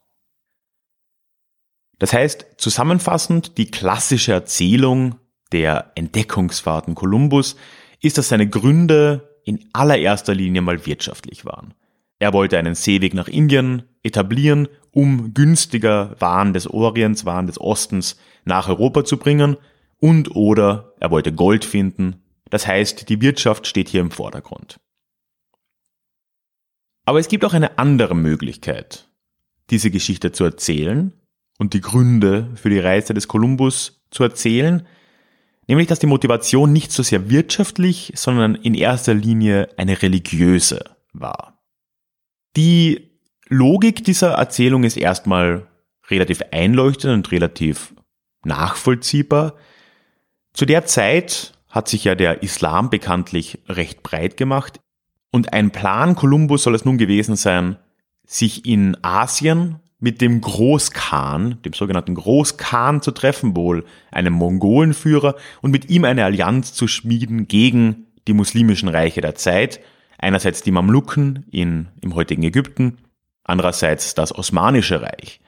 Das 2.01 2.13
heißt, 2.13 2.47
zusammenfassend, 2.59 3.57
die 3.59 3.71
klassische 3.71 4.33
Erzählung 4.33 5.21
der 5.53 5.93
Entdeckungsfahrten 5.95 6.97
Kolumbus 6.97 7.55
ist, 8.01 8.19
dass 8.19 8.29
seine 8.29 8.49
Gründe 8.49 9.34
in 9.45 9.69
allererster 9.73 10.35
Linie 10.35 10.63
mal 10.63 10.87
wirtschaftlich 10.87 11.45
waren. 11.45 11.75
Er 12.19 12.33
wollte 12.33 12.59
einen 12.59 12.75
Seeweg 12.75 13.15
nach 13.15 13.29
Indien 13.29 13.83
etablieren, 14.03 14.69
um 14.93 15.35
günstiger 15.35 16.17
Waren 16.21 16.53
des 16.53 16.67
Orients, 16.67 17.25
Waren 17.25 17.47
des 17.47 17.61
Ostens 17.61 18.19
nach 18.45 18.69
Europa 18.69 19.05
zu 19.05 19.19
bringen 19.19 19.57
und 19.99 20.35
oder 20.35 20.93
er 21.01 21.11
wollte 21.11 21.33
Gold 21.33 21.65
finden. 21.65 22.23
Das 22.51 22.67
heißt, 22.67 23.09
die 23.09 23.21
Wirtschaft 23.21 23.67
steht 23.67 23.89
hier 23.89 24.01
im 24.01 24.11
Vordergrund. 24.11 24.79
Aber 27.05 27.19
es 27.19 27.29
gibt 27.29 27.45
auch 27.45 27.53
eine 27.53 27.79
andere 27.79 28.15
Möglichkeit, 28.15 29.09
diese 29.71 29.91
Geschichte 29.91 30.33
zu 30.33 30.45
erzählen 30.45 31.13
und 31.59 31.75
die 31.75 31.81
Gründe 31.81 32.51
für 32.55 32.71
die 32.71 32.79
Reise 32.79 33.13
des 33.15 33.29
Kolumbus 33.29 34.03
zu 34.11 34.23
erzählen, 34.23 34.87
nämlich 35.67 35.89
dass 35.89 35.99
die 35.99 36.07
Motivation 36.07 36.73
nicht 36.73 36.93
so 36.93 37.03
sehr 37.03 37.31
wirtschaftlich, 37.31 38.13
sondern 38.17 38.55
in 38.55 38.75
erster 38.75 39.15
Linie 39.15 39.69
eine 39.77 40.03
religiöse 40.03 40.85
war. 41.13 41.63
Die 42.57 43.11
Logik 43.49 44.05
dieser 44.05 44.33
Erzählung 44.33 44.85
ist 44.85 44.97
erstmal 44.97 45.67
relativ 46.09 46.43
einleuchtend 46.51 47.13
und 47.13 47.33
relativ 47.33 47.95
nachvollziehbar. 48.45 49.55
Zu 50.53 50.67
der 50.67 50.87
Zeit 50.87 51.53
hat 51.69 51.89
sich 51.89 52.05
ja 52.05 52.15
der 52.15 52.43
Islam 52.43 52.91
bekanntlich 52.91 53.59
recht 53.69 54.03
breit 54.03 54.37
gemacht. 54.37 54.81
Und 55.31 55.53
ein 55.53 55.73
Plan 55.73 56.15
Kolumbus 56.15 56.63
soll 56.63 56.75
es 56.75 56.85
nun 56.85 56.99
gewesen 56.99 57.35
sein, 57.35 57.77
sich 58.25 58.67
in 58.67 58.97
Asien 59.03 59.81
mit 59.99 60.21
dem 60.21 60.41
Großkhan, 60.41 61.63
dem 61.63 61.73
sogenannten 61.73 62.15
Großkhan 62.15 63.01
zu 63.01 63.11
treffen, 63.11 63.57
wohl 63.57 63.85
einem 64.11 64.35
Mongolenführer, 64.35 65.37
und 65.63 65.71
mit 65.71 65.89
ihm 65.91 66.05
eine 66.05 66.25
Allianz 66.25 66.75
zu 66.75 66.89
schmieden 66.89 67.49
gegen 67.49 68.07
die 68.27 68.35
muslimischen 68.35 68.89
Reiche 68.89 69.21
der 69.21 69.35
Zeit. 69.35 69.81
Einerseits 70.19 70.63
die 70.63 70.71
Mamluken 70.71 71.47
in, 71.51 71.89
im 72.01 72.15
heutigen 72.15 72.43
Ägypten, 72.43 72.99
andererseits 73.45 74.15
das 74.15 74.35
Osmanische 74.35 75.03
Reich. 75.03 75.41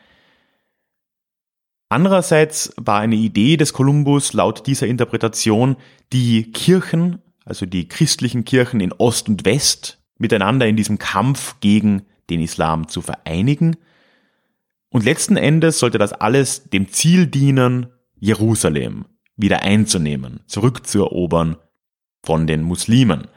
Andererseits 1.88 2.72
war 2.76 3.00
eine 3.00 3.14
Idee 3.14 3.56
des 3.56 3.72
Kolumbus 3.72 4.32
laut 4.32 4.66
dieser 4.66 4.86
Interpretation, 4.86 5.76
die 6.12 6.50
Kirchen 6.50 7.22
also 7.46 7.64
die 7.64 7.88
christlichen 7.88 8.44
Kirchen 8.44 8.80
in 8.80 8.92
Ost 8.92 9.28
und 9.28 9.46
West, 9.46 9.98
miteinander 10.18 10.66
in 10.66 10.76
diesem 10.76 10.98
Kampf 10.98 11.56
gegen 11.60 12.02
den 12.28 12.42
Islam 12.42 12.88
zu 12.88 13.00
vereinigen. 13.00 13.76
Und 14.90 15.04
letzten 15.04 15.36
Endes 15.36 15.78
sollte 15.78 15.98
das 15.98 16.12
alles 16.12 16.70
dem 16.70 16.90
Ziel 16.92 17.26
dienen, 17.26 17.88
Jerusalem 18.18 19.06
wieder 19.36 19.62
einzunehmen, 19.62 20.40
zurückzuerobern 20.46 21.56
von 22.22 22.46
den 22.46 22.62
Muslimen. 22.62 23.28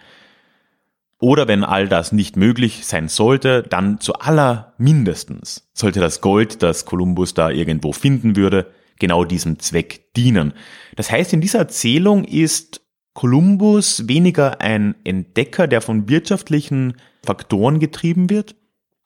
Oder 1.21 1.49
wenn 1.49 1.65
all 1.65 1.89
das 1.89 2.13
nicht 2.13 2.37
möglich 2.37 2.85
sein 2.85 3.09
sollte, 3.09 3.63
dann 3.63 3.99
zu 3.99 4.13
aller 4.13 4.73
mindestens 4.77 5.69
sollte 5.73 5.99
das 5.99 6.21
Gold, 6.21 6.63
das 6.63 6.85
Kolumbus 6.85 7.33
da 7.33 7.49
irgendwo 7.49 7.91
finden 7.91 8.37
würde, 8.37 8.67
genau 8.99 9.25
diesem 9.25 9.59
Zweck 9.59 10.13
dienen. 10.13 10.53
Das 10.95 11.11
heißt, 11.11 11.33
in 11.33 11.41
dieser 11.41 11.59
Erzählung 11.59 12.23
ist 12.23 12.81
Kolumbus 13.13 14.07
weniger 14.07 14.61
ein 14.61 14.95
Entdecker, 15.03 15.67
der 15.67 15.81
von 15.81 16.07
wirtschaftlichen 16.07 16.95
Faktoren 17.25 17.79
getrieben 17.79 18.29
wird, 18.29 18.55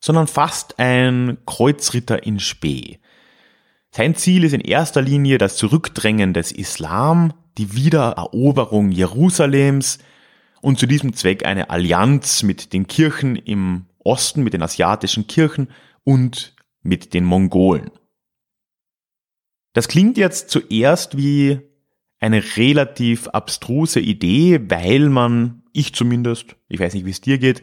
sondern 0.04 0.26
fast 0.26 0.78
ein 0.78 1.38
Kreuzritter 1.46 2.26
in 2.26 2.38
Spee. 2.38 2.98
Sein 3.90 4.14
Ziel 4.14 4.44
ist 4.44 4.52
in 4.52 4.60
erster 4.60 5.00
Linie 5.00 5.38
das 5.38 5.56
Zurückdrängen 5.56 6.34
des 6.34 6.52
Islam, 6.52 7.32
die 7.56 7.74
Wiedereroberung 7.74 8.92
Jerusalems 8.92 9.98
und 10.60 10.78
zu 10.78 10.84
diesem 10.84 11.14
Zweck 11.14 11.46
eine 11.46 11.70
Allianz 11.70 12.42
mit 12.42 12.74
den 12.74 12.86
Kirchen 12.86 13.36
im 13.36 13.86
Osten, 13.98 14.42
mit 14.42 14.52
den 14.52 14.60
asiatischen 14.60 15.26
Kirchen 15.26 15.68
und 16.02 16.54
mit 16.82 17.14
den 17.14 17.24
Mongolen. 17.24 17.90
Das 19.72 19.88
klingt 19.88 20.18
jetzt 20.18 20.50
zuerst 20.50 21.16
wie 21.16 21.60
eine 22.20 22.44
relativ 22.58 23.28
abstruse 23.28 24.00
Idee, 24.00 24.60
weil 24.68 25.08
man, 25.08 25.62
ich 25.72 25.94
zumindest, 25.94 26.56
ich 26.68 26.78
weiß 26.78 26.92
nicht, 26.92 27.06
wie 27.06 27.10
es 27.10 27.22
dir 27.22 27.38
geht, 27.38 27.62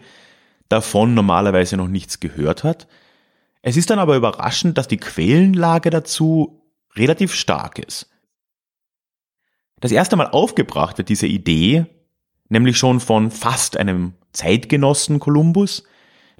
davon 0.71 1.13
normalerweise 1.13 1.77
noch 1.77 1.87
nichts 1.87 2.19
gehört 2.19 2.63
hat. 2.63 2.87
Es 3.61 3.77
ist 3.77 3.89
dann 3.89 3.99
aber 3.99 4.15
überraschend, 4.15 4.77
dass 4.77 4.87
die 4.87 4.97
Quellenlage 4.97 5.89
dazu 5.89 6.61
relativ 6.95 7.33
stark 7.33 7.79
ist. 7.79 8.09
Das 9.79 9.91
erste 9.91 10.15
Mal 10.15 10.27
aufgebracht 10.27 10.97
wird 10.97 11.09
diese 11.09 11.27
Idee, 11.27 11.85
nämlich 12.49 12.77
schon 12.77 12.99
von 12.99 13.31
fast 13.31 13.77
einem 13.77 14.13
Zeitgenossen 14.31 15.19
Kolumbus, 15.19 15.83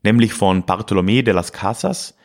nämlich 0.03 0.33
von 0.33 0.63
Bartolomé 0.63 1.23
de 1.23 1.33
las 1.33 1.51
Casas. 1.51 2.15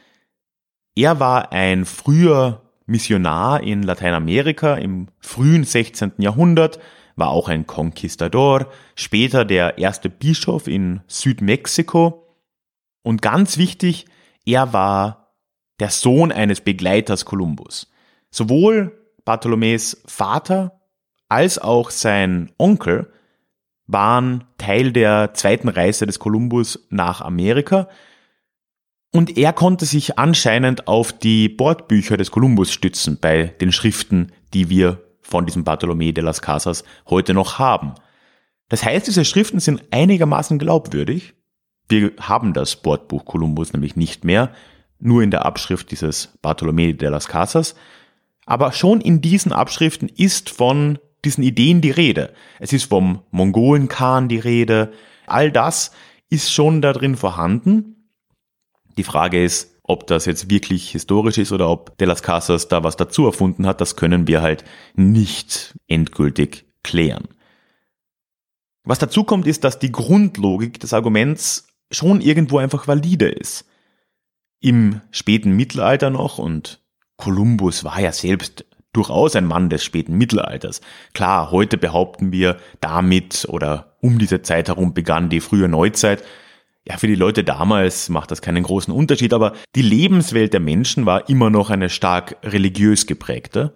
Er 0.95 1.21
war 1.21 1.53
ein 1.53 1.85
früher 1.85 2.63
Missionar 2.87 3.63
in 3.63 3.83
Lateinamerika 3.83 4.75
im 4.77 5.09
frühen 5.21 5.65
16. 5.65 6.13
Jahrhundert, 6.19 6.79
war 7.17 7.31
auch 7.31 7.49
ein 7.49 7.67
Conquistador, 7.67 8.71
später 8.95 9.45
der 9.45 9.79
erste 9.79 10.11
Bischof 10.11 10.69
in 10.69 11.01
Südmexiko 11.07 12.27
und 13.03 13.23
ganz 13.23 13.57
wichtig, 13.57 14.07
er 14.45 14.73
war 14.73 15.35
der 15.81 15.91
Sohn 15.91 16.31
eines 16.31 16.61
Begleiters 16.61 17.25
Kolumbus. 17.25 17.91
Sowohl 18.31 18.93
Bartholomäus 19.25 20.03
Vater 20.07 20.81
als 21.29 21.59
auch 21.59 21.91
sein 21.91 22.53
Onkel 22.59 23.13
waren 23.87 24.45
Teil 24.59 24.93
der 24.93 25.35
zweiten 25.35 25.69
Reise 25.69 26.07
des 26.07 26.19
Kolumbus 26.19 26.87
nach 26.91 27.21
Amerika 27.21 27.89
und 29.13 29.39
er 29.39 29.53
konnte 29.53 29.87
sich 29.87 30.19
anscheinend 30.19 30.89
auf 30.89 31.13
die 31.13 31.49
Bordbücher 31.49 32.17
des 32.17 32.31
Kolumbus 32.31 32.73
stützen 32.73 33.19
bei 33.21 33.55
den 33.61 33.73
Schriften, 33.73 34.33
die 34.53 34.69
wir 34.69 35.06
von 35.27 35.47
diesem 35.47 35.65
Bartolomé 35.65 36.13
de 36.13 36.23
las 36.23 36.41
Casas 36.41 36.85
heute 37.09 37.35
noch 37.35 37.59
haben. 37.59 37.95
Das 38.69 38.85
heißt, 38.85 39.07
diese 39.07 39.25
Schriften 39.25 39.61
sind 39.61 39.83
einigermaßen 39.91 40.59
glaubwürdig. 40.59 41.35
Wir 41.89 42.13
haben 42.21 42.53
das 42.53 42.77
Bordbuch 42.77 43.25
Kolumbus 43.25 43.73
nämlich 43.73 43.97
nicht 43.97 44.25
mehr, 44.25 44.53
nur 44.99 45.23
in 45.23 45.31
der 45.31 45.45
Abschrift 45.45 45.91
dieses 45.91 46.37
Bartolomé 46.43 46.97
de 46.97 47.09
las 47.09 47.29
Casas. 47.29 47.75
Aber 48.45 48.73
schon 48.73 49.01
in 49.01 49.21
diesen 49.21 49.53
Abschriften 49.53 50.09
ist 50.09 50.51
von 50.51 50.99
diesen 51.25 51.43
Ideen 51.43 51.81
die 51.81 51.91
Rede. 51.91 52.33
Es 52.61 52.73
ist 52.73 52.85
vom 52.85 53.23
Mongolen-Khan 53.31 54.29
die 54.29 54.39
Rede. 54.39 54.93
All 55.27 55.51
das 55.51 55.91
ist 56.31 56.53
schon 56.53 56.83
da 56.83 56.93
drin 56.93 57.17
vorhanden. 57.17 58.11
Die 58.97 59.05
Frage 59.05 59.43
ist, 59.43 59.76
ob 59.89 60.07
das 60.07 60.27
jetzt 60.27 60.51
wirklich 60.51 60.91
historisch 60.91 61.39
ist 61.39 61.53
oder 61.53 61.69
ob 61.69 61.97
De 61.99 62.07
las 62.07 62.23
Casas 62.23 62.69
da 62.69 62.83
was 62.83 62.97
dazu 62.97 63.27
erfunden 63.27 63.67
hat, 63.67 63.81
das 63.81 63.97
können 63.97 64.27
wir 64.27 64.43
halt 64.43 64.65
nicht 64.95 65.77
endgültig 65.87 66.67
klären. 66.83 67.29
Was 68.85 68.99
dazu 68.99 69.25
kommt, 69.25 69.47
ist, 69.47 69.65
dass 69.65 69.79
die 69.79 69.93
Grundlogik 69.93 70.81
des 70.81 70.93
Arguments 70.93 71.69
schon 71.91 72.21
irgendwo 72.21 72.59
einfach 72.59 72.89
valide 72.89 73.29
ist. 73.29 73.65
Im 74.61 75.01
späten 75.11 75.53
Mittelalter 75.53 76.11
noch 76.11 76.39
und 76.39 76.81
Kolumbus 77.17 77.85
war 77.85 78.01
ja 78.01 78.13
selbst 78.13 78.65
durchaus 78.93 79.37
ein 79.37 79.47
Mann 79.47 79.71
des 79.71 79.85
späten 79.85 80.17
Mittelalters. 80.17 80.81
Klar, 81.13 81.51
heute 81.51 81.77
behaupten 81.77 82.33
wir 82.33 82.57
damit 82.81 83.47
oder 83.49 83.97
um 84.01 84.19
diese 84.19 84.43
Zeit 84.43 84.69
herum 84.69 84.95
begann 84.95 85.29
die 85.29 85.41
frühe 85.41 85.69
Neuzeit. 85.69 86.25
Ja, 86.89 86.99
für 86.99 87.09
die 87.09 87.17
Leute 87.17 87.43
damals 87.43 88.09
macht 88.09 88.31
das 88.31 88.43
keinen 88.43 88.63
großen 88.63 88.95
Unterschied, 88.95 89.35
aber 89.35 89.55
die 89.75 89.83
Lebenswelt 89.83 90.53
der 90.53 90.61
Menschen 90.61 91.05
war 91.05 91.29
immer 91.29 91.51
noch 91.51 91.71
eine 91.71 91.91
stark 91.91 92.37
religiös 92.45 93.07
geprägte. 93.07 93.75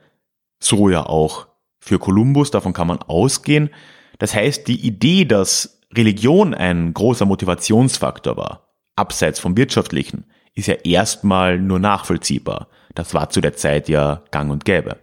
So 0.62 0.88
ja 0.88 1.04
auch 1.04 1.48
für 1.80 1.98
Kolumbus, 1.98 2.52
davon 2.52 2.72
kann 2.72 2.86
man 2.86 3.02
ausgehen. 3.02 3.70
Das 4.18 4.34
heißt, 4.34 4.68
die 4.68 4.86
Idee, 4.86 5.24
dass 5.24 5.80
Religion 5.92 6.54
ein 6.54 6.94
großer 6.94 7.26
Motivationsfaktor 7.26 8.36
war, 8.36 8.68
abseits 8.94 9.40
vom 9.40 9.56
wirtschaftlichen, 9.56 10.26
ist 10.54 10.68
ja 10.68 10.74
erstmal 10.74 11.58
nur 11.58 11.80
nachvollziehbar. 11.80 12.68
Das 12.94 13.12
war 13.12 13.30
zu 13.30 13.40
der 13.40 13.54
Zeit 13.54 13.88
ja 13.88 14.22
gang 14.30 14.52
und 14.52 14.64
gäbe. 14.64 14.98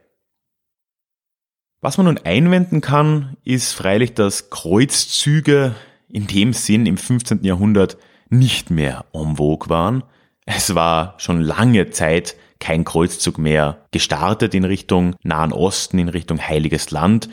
Was 1.82 1.98
man 1.98 2.06
nun 2.06 2.20
einwenden 2.20 2.80
kann, 2.80 3.38
ist 3.44 3.74
freilich, 3.74 4.14
dass 4.14 4.50
Kreuzzüge 4.50 5.76
in 6.10 6.28
dem 6.28 6.54
Sinn 6.54 6.86
im 6.86 6.98
15. 6.98 7.44
Jahrhundert 7.44 7.98
nicht 8.30 8.70
mehr 8.70 9.06
en 9.14 9.38
vogue 9.38 9.70
waren. 9.70 10.04
Es 10.46 10.76
war 10.76 11.16
schon 11.18 11.42
lange 11.42 11.90
Zeit 11.90 12.36
kein 12.60 12.84
Kreuzzug 12.84 13.38
mehr 13.38 13.86
gestartet 13.92 14.56
in 14.56 14.64
Richtung 14.64 15.16
Nahen 15.24 15.54
Osten, 15.54 16.00
in 16.00 16.10
Richtung 16.10 16.40
Heiliges 16.40 16.92
Land. 16.92 17.30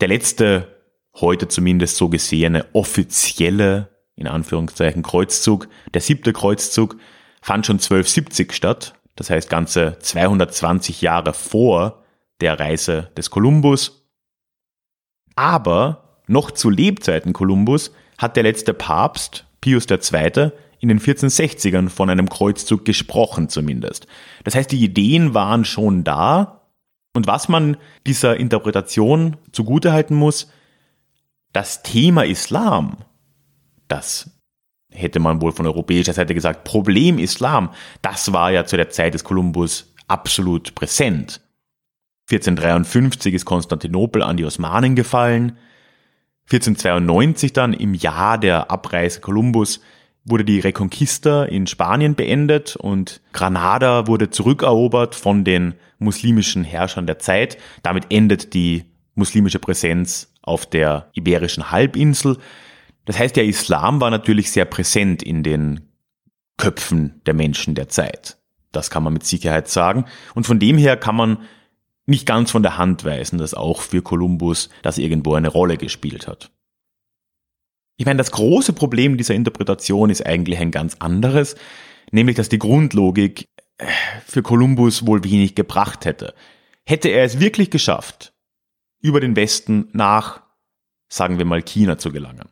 Der 0.00 0.08
letzte, 0.08 0.76
heute 1.16 1.48
zumindest 1.48 1.96
so 1.96 2.08
gesehene, 2.08 2.66
offizielle, 2.72 3.88
in 4.14 4.26
Anführungszeichen, 4.26 5.02
Kreuzzug, 5.02 5.68
der 5.94 6.00
siebte 6.00 6.32
Kreuzzug, 6.32 6.96
fand 7.40 7.66
schon 7.66 7.76
1270 7.76 8.52
statt, 8.52 8.94
das 9.16 9.30
heißt 9.30 9.50
ganze 9.50 9.98
220 9.98 11.02
Jahre 11.02 11.32
vor 11.32 12.04
der 12.40 12.60
Reise 12.60 13.10
des 13.16 13.30
Kolumbus. 13.30 14.06
Aber 15.34 16.20
noch 16.26 16.50
zu 16.50 16.70
Lebzeiten 16.70 17.32
Kolumbus 17.32 17.92
hat 18.18 18.36
der 18.36 18.42
letzte 18.42 18.74
Papst, 18.74 19.46
Pius 19.60 19.86
II., 19.88 20.50
in 20.80 20.88
den 20.88 21.00
1460ern 21.00 21.88
von 21.88 22.10
einem 22.10 22.28
Kreuzzug 22.28 22.84
gesprochen 22.84 23.48
zumindest. 23.48 24.06
Das 24.44 24.54
heißt, 24.54 24.70
die 24.70 24.84
Ideen 24.84 25.34
waren 25.34 25.64
schon 25.64 26.04
da. 26.04 26.62
Und 27.14 27.26
was 27.26 27.48
man 27.48 27.76
dieser 28.06 28.36
Interpretation 28.36 29.36
zugutehalten 29.50 30.16
muss, 30.16 30.52
das 31.52 31.82
Thema 31.82 32.24
Islam, 32.24 32.98
das 33.88 34.30
hätte 34.92 35.18
man 35.18 35.40
wohl 35.40 35.52
von 35.52 35.66
europäischer 35.66 36.12
Seite 36.12 36.34
gesagt, 36.34 36.64
Problem 36.64 37.18
Islam, 37.18 37.70
das 38.02 38.32
war 38.32 38.52
ja 38.52 38.64
zu 38.64 38.76
der 38.76 38.90
Zeit 38.90 39.14
des 39.14 39.24
Kolumbus 39.24 39.92
absolut 40.06 40.74
präsent. 40.74 41.40
1453 42.30 43.34
ist 43.34 43.44
Konstantinopel 43.44 44.22
an 44.22 44.36
die 44.36 44.44
Osmanen 44.44 44.94
gefallen. 44.94 45.56
1492 46.50 47.52
dann 47.52 47.74
im 47.74 47.92
Jahr 47.92 48.38
der 48.38 48.70
Abreise 48.70 49.20
Kolumbus 49.20 49.80
wurde 50.24 50.44
die 50.44 50.60
Reconquista 50.60 51.44
in 51.44 51.66
Spanien 51.66 52.14
beendet 52.14 52.76
und 52.76 53.20
Granada 53.32 54.06
wurde 54.06 54.30
zurückerobert 54.30 55.14
von 55.14 55.44
den 55.44 55.74
muslimischen 55.98 56.64
Herrschern 56.64 57.06
der 57.06 57.18
Zeit. 57.18 57.58
Damit 57.82 58.06
endet 58.10 58.54
die 58.54 58.84
muslimische 59.14 59.58
Präsenz 59.58 60.32
auf 60.42 60.64
der 60.64 61.10
iberischen 61.12 61.70
Halbinsel. 61.70 62.38
Das 63.04 63.18
heißt, 63.18 63.36
der 63.36 63.44
Islam 63.44 64.00
war 64.00 64.10
natürlich 64.10 64.50
sehr 64.50 64.64
präsent 64.64 65.22
in 65.22 65.42
den 65.42 65.80
Köpfen 66.56 67.20
der 67.26 67.34
Menschen 67.34 67.74
der 67.74 67.88
Zeit. 67.88 68.38
Das 68.72 68.90
kann 68.90 69.02
man 69.02 69.12
mit 69.12 69.24
Sicherheit 69.24 69.68
sagen. 69.68 70.04
Und 70.34 70.46
von 70.46 70.58
dem 70.58 70.78
her 70.78 70.96
kann 70.96 71.16
man 71.16 71.38
nicht 72.08 72.26
ganz 72.26 72.50
von 72.50 72.62
der 72.62 72.78
Hand 72.78 73.04
weisen, 73.04 73.38
dass 73.38 73.54
auch 73.54 73.82
für 73.82 74.00
Kolumbus 74.00 74.70
das 74.82 74.98
irgendwo 74.98 75.34
eine 75.34 75.48
Rolle 75.48 75.76
gespielt 75.76 76.26
hat. 76.26 76.50
Ich 77.98 78.06
meine, 78.06 78.16
das 78.16 78.30
große 78.30 78.72
Problem 78.72 79.16
dieser 79.18 79.34
Interpretation 79.34 80.08
ist 80.08 80.24
eigentlich 80.24 80.58
ein 80.58 80.70
ganz 80.70 80.96
anderes, 81.00 81.56
nämlich 82.10 82.36
dass 82.36 82.48
die 82.48 82.58
Grundlogik 82.58 83.48
äh, 83.76 83.86
für 84.24 84.42
Kolumbus 84.42 85.06
wohl 85.06 85.22
wenig 85.22 85.54
gebracht 85.54 86.06
hätte. 86.06 86.34
Hätte 86.86 87.08
er 87.08 87.24
es 87.24 87.40
wirklich 87.40 87.70
geschafft, 87.70 88.32
über 89.00 89.20
den 89.20 89.36
Westen 89.36 89.88
nach, 89.92 90.40
sagen 91.08 91.38
wir 91.38 91.44
mal, 91.44 91.62
China 91.62 91.98
zu 91.98 92.10
gelangen 92.10 92.48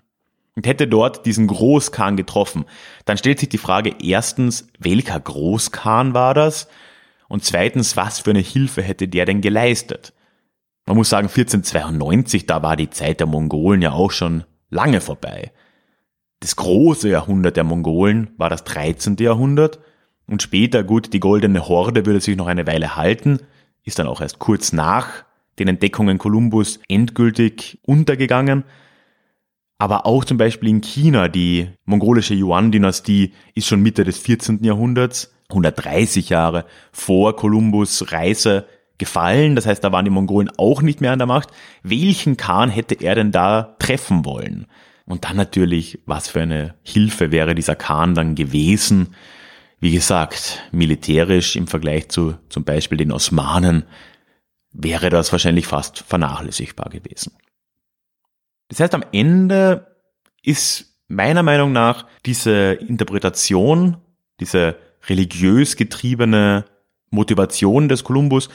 und 0.54 0.66
hätte 0.66 0.86
dort 0.86 1.24
diesen 1.24 1.46
Großkhan 1.46 2.16
getroffen, 2.16 2.66
dann 3.06 3.16
stellt 3.16 3.38
sich 3.38 3.48
die 3.48 3.58
Frage 3.58 3.94
erstens, 4.02 4.68
welcher 4.78 5.18
Großkhan 5.18 6.12
war 6.12 6.34
das? 6.34 6.68
Und 7.28 7.44
zweitens, 7.44 7.96
was 7.96 8.20
für 8.20 8.30
eine 8.30 8.40
Hilfe 8.40 8.82
hätte 8.82 9.08
der 9.08 9.26
denn 9.26 9.40
geleistet? 9.40 10.12
Man 10.86 10.96
muss 10.96 11.10
sagen, 11.10 11.26
1492, 11.26 12.46
da 12.46 12.62
war 12.62 12.76
die 12.76 12.90
Zeit 12.90 13.20
der 13.20 13.26
Mongolen 13.26 13.82
ja 13.82 13.92
auch 13.92 14.12
schon 14.12 14.44
lange 14.70 15.00
vorbei. 15.00 15.52
Das 16.40 16.54
große 16.56 17.08
Jahrhundert 17.08 17.56
der 17.56 17.64
Mongolen 17.64 18.30
war 18.36 18.50
das 18.50 18.64
13. 18.64 19.16
Jahrhundert 19.18 19.80
und 20.26 20.42
später, 20.42 20.84
gut, 20.84 21.12
die 21.12 21.20
goldene 21.20 21.68
Horde 21.68 22.06
würde 22.06 22.20
sich 22.20 22.36
noch 22.36 22.46
eine 22.46 22.66
Weile 22.66 22.96
halten, 22.96 23.40
ist 23.84 23.98
dann 23.98 24.06
auch 24.06 24.20
erst 24.20 24.38
kurz 24.38 24.72
nach 24.72 25.24
den 25.58 25.68
Entdeckungen 25.68 26.18
Kolumbus 26.18 26.80
endgültig 26.88 27.78
untergegangen. 27.82 28.64
Aber 29.78 30.06
auch 30.06 30.24
zum 30.24 30.38
Beispiel 30.38 30.68
in 30.68 30.80
China, 30.80 31.28
die 31.28 31.68
mongolische 31.84 32.34
Yuan-Dynastie 32.34 33.32
ist 33.54 33.66
schon 33.66 33.82
Mitte 33.82 34.04
des 34.04 34.18
14. 34.18 34.64
Jahrhunderts 34.64 35.35
130 35.48 36.28
Jahre 36.28 36.64
vor 36.92 37.36
Kolumbus 37.36 38.12
Reise 38.12 38.66
gefallen. 38.98 39.56
Das 39.56 39.66
heißt, 39.66 39.82
da 39.84 39.92
waren 39.92 40.04
die 40.04 40.10
Mongolen 40.10 40.50
auch 40.56 40.82
nicht 40.82 41.00
mehr 41.00 41.12
an 41.12 41.18
der 41.18 41.26
Macht. 41.26 41.50
Welchen 41.82 42.36
Khan 42.36 42.70
hätte 42.70 42.94
er 42.96 43.14
denn 43.14 43.32
da 43.32 43.76
treffen 43.78 44.24
wollen? 44.24 44.66
Und 45.04 45.24
dann 45.24 45.36
natürlich, 45.36 46.00
was 46.06 46.28
für 46.28 46.42
eine 46.42 46.74
Hilfe 46.82 47.30
wäre 47.30 47.54
dieser 47.54 47.76
Khan 47.76 48.14
dann 48.14 48.34
gewesen? 48.34 49.14
Wie 49.78 49.92
gesagt, 49.92 50.62
militärisch 50.72 51.54
im 51.54 51.66
Vergleich 51.66 52.08
zu 52.08 52.34
zum 52.48 52.64
Beispiel 52.64 52.98
den 52.98 53.12
Osmanen 53.12 53.84
wäre 54.72 55.10
das 55.10 55.32
wahrscheinlich 55.32 55.66
fast 55.66 56.00
vernachlässigbar 56.00 56.90
gewesen. 56.90 57.32
Das 58.68 58.80
heißt, 58.80 58.94
am 58.94 59.04
Ende 59.12 59.96
ist 60.42 61.00
meiner 61.08 61.42
Meinung 61.42 61.72
nach 61.72 62.06
diese 62.24 62.72
Interpretation, 62.72 63.98
diese 64.40 64.76
religiös 65.08 65.76
getriebene 65.76 66.64
Motivation 67.10 67.88
des 67.88 68.04
Kolumbus, 68.04 68.48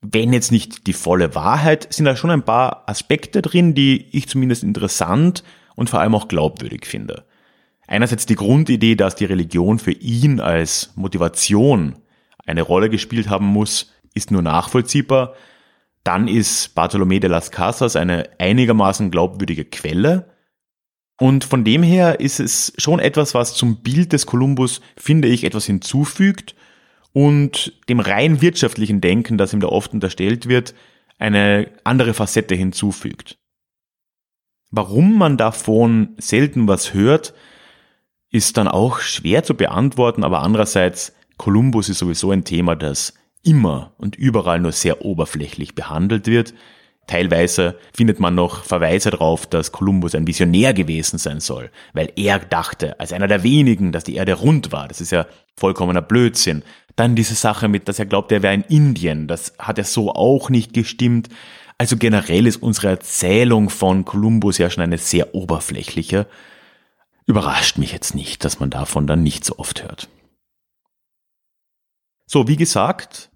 wenn 0.00 0.32
jetzt 0.32 0.52
nicht 0.52 0.86
die 0.86 0.92
volle 0.92 1.34
Wahrheit, 1.34 1.92
sind 1.92 2.04
da 2.04 2.14
schon 2.14 2.30
ein 2.30 2.44
paar 2.44 2.88
Aspekte 2.88 3.42
drin, 3.42 3.74
die 3.74 4.06
ich 4.12 4.28
zumindest 4.28 4.62
interessant 4.62 5.42
und 5.74 5.90
vor 5.90 6.00
allem 6.00 6.14
auch 6.14 6.28
glaubwürdig 6.28 6.86
finde. 6.86 7.24
Einerseits 7.86 8.26
die 8.26 8.36
Grundidee, 8.36 8.94
dass 8.94 9.16
die 9.16 9.24
Religion 9.24 9.78
für 9.78 9.92
ihn 9.92 10.40
als 10.40 10.92
Motivation 10.94 11.96
eine 12.46 12.62
Rolle 12.62 12.90
gespielt 12.90 13.28
haben 13.28 13.46
muss, 13.46 13.92
ist 14.14 14.30
nur 14.30 14.42
nachvollziehbar. 14.42 15.34
Dann 16.04 16.28
ist 16.28 16.76
Bartolomé 16.76 17.18
de 17.18 17.30
las 17.30 17.50
Casas 17.50 17.96
eine 17.96 18.30
einigermaßen 18.38 19.10
glaubwürdige 19.10 19.64
Quelle. 19.64 20.30
Und 21.20 21.44
von 21.44 21.64
dem 21.64 21.82
her 21.82 22.20
ist 22.20 22.38
es 22.38 22.72
schon 22.78 23.00
etwas, 23.00 23.34
was 23.34 23.54
zum 23.54 23.82
Bild 23.82 24.12
des 24.12 24.26
Kolumbus, 24.26 24.80
finde 24.96 25.28
ich, 25.28 25.44
etwas 25.44 25.66
hinzufügt 25.66 26.54
und 27.12 27.72
dem 27.88 27.98
rein 27.98 28.40
wirtschaftlichen 28.40 29.00
Denken, 29.00 29.36
das 29.36 29.52
ihm 29.52 29.60
da 29.60 29.68
oft 29.68 29.92
unterstellt 29.92 30.48
wird, 30.48 30.74
eine 31.18 31.70
andere 31.82 32.14
Facette 32.14 32.54
hinzufügt. 32.54 33.38
Warum 34.70 35.18
man 35.18 35.36
davon 35.36 36.14
selten 36.18 36.68
was 36.68 36.94
hört, 36.94 37.34
ist 38.30 38.56
dann 38.56 38.68
auch 38.68 39.00
schwer 39.00 39.42
zu 39.42 39.54
beantworten, 39.54 40.22
aber 40.22 40.42
andererseits, 40.42 41.14
Kolumbus 41.38 41.88
ist 41.88 41.98
sowieso 41.98 42.30
ein 42.30 42.44
Thema, 42.44 42.76
das 42.76 43.14
immer 43.42 43.94
und 43.96 44.16
überall 44.16 44.60
nur 44.60 44.72
sehr 44.72 45.04
oberflächlich 45.04 45.74
behandelt 45.74 46.26
wird. 46.26 46.52
Teilweise 47.08 47.78
findet 47.94 48.20
man 48.20 48.34
noch 48.34 48.64
Verweise 48.64 49.10
darauf, 49.10 49.46
dass 49.46 49.72
Kolumbus 49.72 50.14
ein 50.14 50.26
Visionär 50.26 50.74
gewesen 50.74 51.18
sein 51.18 51.40
soll, 51.40 51.70
weil 51.94 52.12
er 52.16 52.38
dachte, 52.38 53.00
als 53.00 53.14
einer 53.14 53.26
der 53.26 53.42
wenigen, 53.42 53.92
dass 53.92 54.04
die 54.04 54.16
Erde 54.16 54.34
rund 54.34 54.72
war. 54.72 54.88
Das 54.88 55.00
ist 55.00 55.10
ja 55.10 55.26
vollkommener 55.56 56.02
Blödsinn. 56.02 56.62
Dann 56.96 57.16
diese 57.16 57.34
Sache 57.34 57.66
mit, 57.66 57.88
dass 57.88 57.98
er 57.98 58.04
glaubt, 58.04 58.30
er 58.30 58.42
wäre 58.42 58.52
in 58.52 58.62
Indien. 58.62 59.26
Das 59.26 59.54
hat 59.58 59.78
er 59.78 59.84
so 59.84 60.12
auch 60.12 60.50
nicht 60.50 60.74
gestimmt. 60.74 61.30
Also 61.78 61.96
generell 61.96 62.46
ist 62.46 62.62
unsere 62.62 62.88
Erzählung 62.88 63.70
von 63.70 64.04
Kolumbus 64.04 64.58
ja 64.58 64.68
schon 64.68 64.84
eine 64.84 64.98
sehr 64.98 65.34
oberflächliche. 65.34 66.26
Überrascht 67.24 67.78
mich 67.78 67.92
jetzt 67.92 68.14
nicht, 68.14 68.44
dass 68.44 68.60
man 68.60 68.68
davon 68.68 69.06
dann 69.06 69.22
nicht 69.22 69.46
so 69.46 69.58
oft 69.58 69.82
hört. 69.82 70.10
So, 72.26 72.48
wie 72.48 72.56
gesagt, 72.56 73.30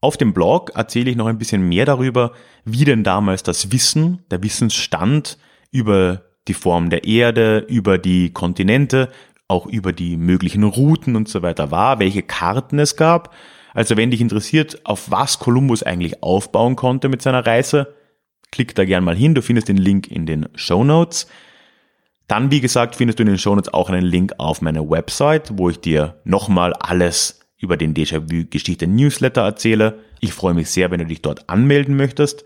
auf 0.00 0.16
dem 0.16 0.32
Blog 0.32 0.72
erzähle 0.74 1.10
ich 1.10 1.16
noch 1.16 1.26
ein 1.26 1.38
bisschen 1.38 1.68
mehr 1.68 1.86
darüber, 1.86 2.32
wie 2.64 2.84
denn 2.84 3.04
damals 3.04 3.42
das 3.42 3.72
Wissen, 3.72 4.22
der 4.30 4.42
Wissensstand 4.42 5.38
über 5.70 6.22
die 6.48 6.54
Form 6.54 6.90
der 6.90 7.04
Erde, 7.04 7.58
über 7.68 7.98
die 7.98 8.32
Kontinente, 8.32 9.10
auch 9.48 9.66
über 9.66 9.92
die 9.92 10.16
möglichen 10.16 10.64
Routen 10.64 11.16
und 11.16 11.28
so 11.28 11.42
weiter 11.42 11.70
war, 11.70 11.98
welche 11.98 12.22
Karten 12.22 12.78
es 12.78 12.96
gab. 12.96 13.34
Also 13.74 13.96
wenn 13.96 14.10
dich 14.10 14.20
interessiert, 14.20 14.80
auf 14.84 15.10
was 15.10 15.38
Kolumbus 15.38 15.82
eigentlich 15.82 16.22
aufbauen 16.22 16.76
konnte 16.76 17.08
mit 17.08 17.22
seiner 17.22 17.46
Reise, 17.46 17.94
klick 18.50 18.74
da 18.74 18.84
gern 18.84 19.04
mal 19.04 19.16
hin, 19.16 19.34
du 19.34 19.42
findest 19.42 19.68
den 19.68 19.76
Link 19.76 20.10
in 20.10 20.26
den 20.26 20.48
Show 20.54 20.84
Notes. 20.84 21.26
Dann, 22.26 22.50
wie 22.50 22.60
gesagt, 22.60 22.96
findest 22.96 23.18
du 23.18 23.22
in 23.22 23.28
den 23.28 23.38
Show 23.38 23.54
Notes 23.54 23.72
auch 23.72 23.88
einen 23.88 24.04
Link 24.04 24.34
auf 24.38 24.62
meine 24.62 24.88
Website, 24.88 25.58
wo 25.58 25.70
ich 25.70 25.78
dir 25.78 26.20
nochmal 26.24 26.72
alles 26.74 27.45
über 27.58 27.76
den 27.76 27.94
Déjà-vu-Geschichte-Newsletter 27.94 29.42
erzähle. 29.42 30.00
Ich 30.20 30.32
freue 30.32 30.54
mich 30.54 30.70
sehr, 30.70 30.90
wenn 30.90 31.00
du 31.00 31.06
dich 31.06 31.22
dort 31.22 31.48
anmelden 31.48 31.96
möchtest. 31.96 32.44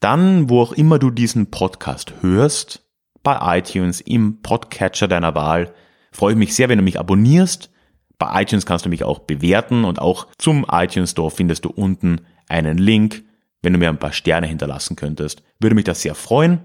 Dann, 0.00 0.48
wo 0.48 0.62
auch 0.62 0.72
immer 0.72 0.98
du 0.98 1.10
diesen 1.10 1.50
Podcast 1.50 2.14
hörst, 2.22 2.84
bei 3.22 3.58
iTunes, 3.58 4.00
im 4.00 4.42
Podcatcher 4.42 5.08
deiner 5.08 5.34
Wahl, 5.34 5.72
freue 6.10 6.32
ich 6.32 6.38
mich 6.38 6.54
sehr, 6.54 6.68
wenn 6.68 6.78
du 6.78 6.84
mich 6.84 6.98
abonnierst. 6.98 7.70
Bei 8.18 8.42
iTunes 8.42 8.66
kannst 8.66 8.84
du 8.84 8.88
mich 8.88 9.04
auch 9.04 9.20
bewerten 9.20 9.84
und 9.84 10.00
auch 10.00 10.26
zum 10.38 10.66
iTunes 10.70 11.12
Store 11.12 11.30
findest 11.30 11.64
du 11.64 11.70
unten 11.70 12.22
einen 12.48 12.78
Link. 12.78 13.24
Wenn 13.62 13.72
du 13.72 13.78
mir 13.78 13.88
ein 13.88 13.98
paar 13.98 14.12
Sterne 14.12 14.46
hinterlassen 14.48 14.96
könntest, 14.96 15.42
würde 15.60 15.76
mich 15.76 15.84
das 15.84 16.02
sehr 16.02 16.14
freuen. 16.14 16.64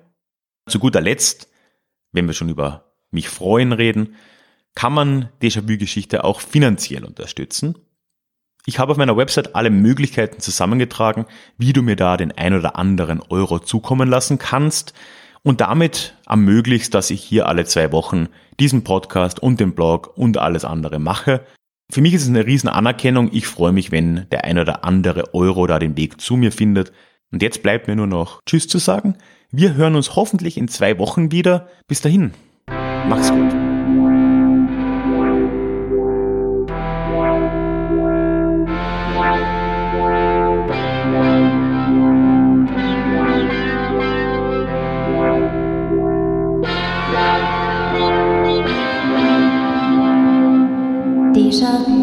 Zu 0.68 0.80
guter 0.80 1.02
Letzt, 1.02 1.50
wenn 2.12 2.26
wir 2.26 2.34
schon 2.34 2.50
über 2.50 2.96
mich 3.12 3.30
freuen 3.30 3.72
reden, 3.72 4.16
kann 4.78 4.94
man 4.94 5.30
Déjà-vu-Geschichte 5.42 6.24
auch 6.24 6.40
finanziell 6.40 7.04
unterstützen. 7.04 7.80
Ich 8.68 8.78
habe 8.78 8.92
auf 8.92 8.98
meiner 9.00 9.18
Website 9.18 9.56
alle 9.56 9.72
Möglichkeiten 9.72 10.40
zusammengetragen, 10.40 11.26
wie 11.58 11.74
du 11.74 11.82
mir 11.82 11.96
da 11.96 12.16
den 12.16 12.32
ein 12.32 12.54
oder 12.54 12.76
anderen 12.76 13.20
Euro 13.30 13.58
zukommen 13.58 14.08
lassen 14.08 14.38
kannst 14.38 14.94
und 15.42 15.62
damit 15.62 16.16
ermöglicht, 16.28 16.94
dass 16.94 17.10
ich 17.10 17.24
hier 17.24 17.48
alle 17.48 17.66
zwei 17.66 17.92
Wochen 17.92 18.28
diesen 18.60 18.84
Podcast 18.84 19.42
und 19.42 19.60
den 19.60 19.74
Blog 19.74 20.16
und 20.16 20.38
alles 20.38 20.63
andere 20.63 21.00
mache. 21.00 21.44
Für 21.92 22.02
mich 22.02 22.13
ist 22.13 22.22
es 22.22 22.30
eine 22.30 22.46
riesen 22.46 22.70
Anerkennung. 22.70 23.32
Ich 23.34 23.48
freue 23.48 23.72
mich, 23.72 23.92
wenn 23.92 24.28
der 24.30 24.44
ein 24.44 24.60
oder 24.60 24.84
andere 24.84 25.34
Euro 25.34 25.66
da 25.66 25.80
den 25.80 25.98
Weg 25.98 26.22
zu 26.22 26.36
mir 26.36 26.52
findet. 26.52 26.92
Und 27.32 27.42
jetzt 27.42 27.63
bleibt 27.63 27.88
mir 27.88 27.96
nur 27.96 28.06
noch 28.06 28.42
Tschüss 28.46 28.68
zu 28.68 28.78
sagen. 28.78 29.18
Wir 29.50 29.74
hören 29.74 29.96
uns 29.96 30.16
hoffentlich 30.16 30.56
in 30.56 30.68
zwei 30.68 31.00
Wochen 31.00 31.32
wieder. 31.32 31.68
Bis 31.88 32.02
dahin. 32.02 32.34
Mach's 33.10 33.32
gut. 33.32 33.97
上 51.52 51.97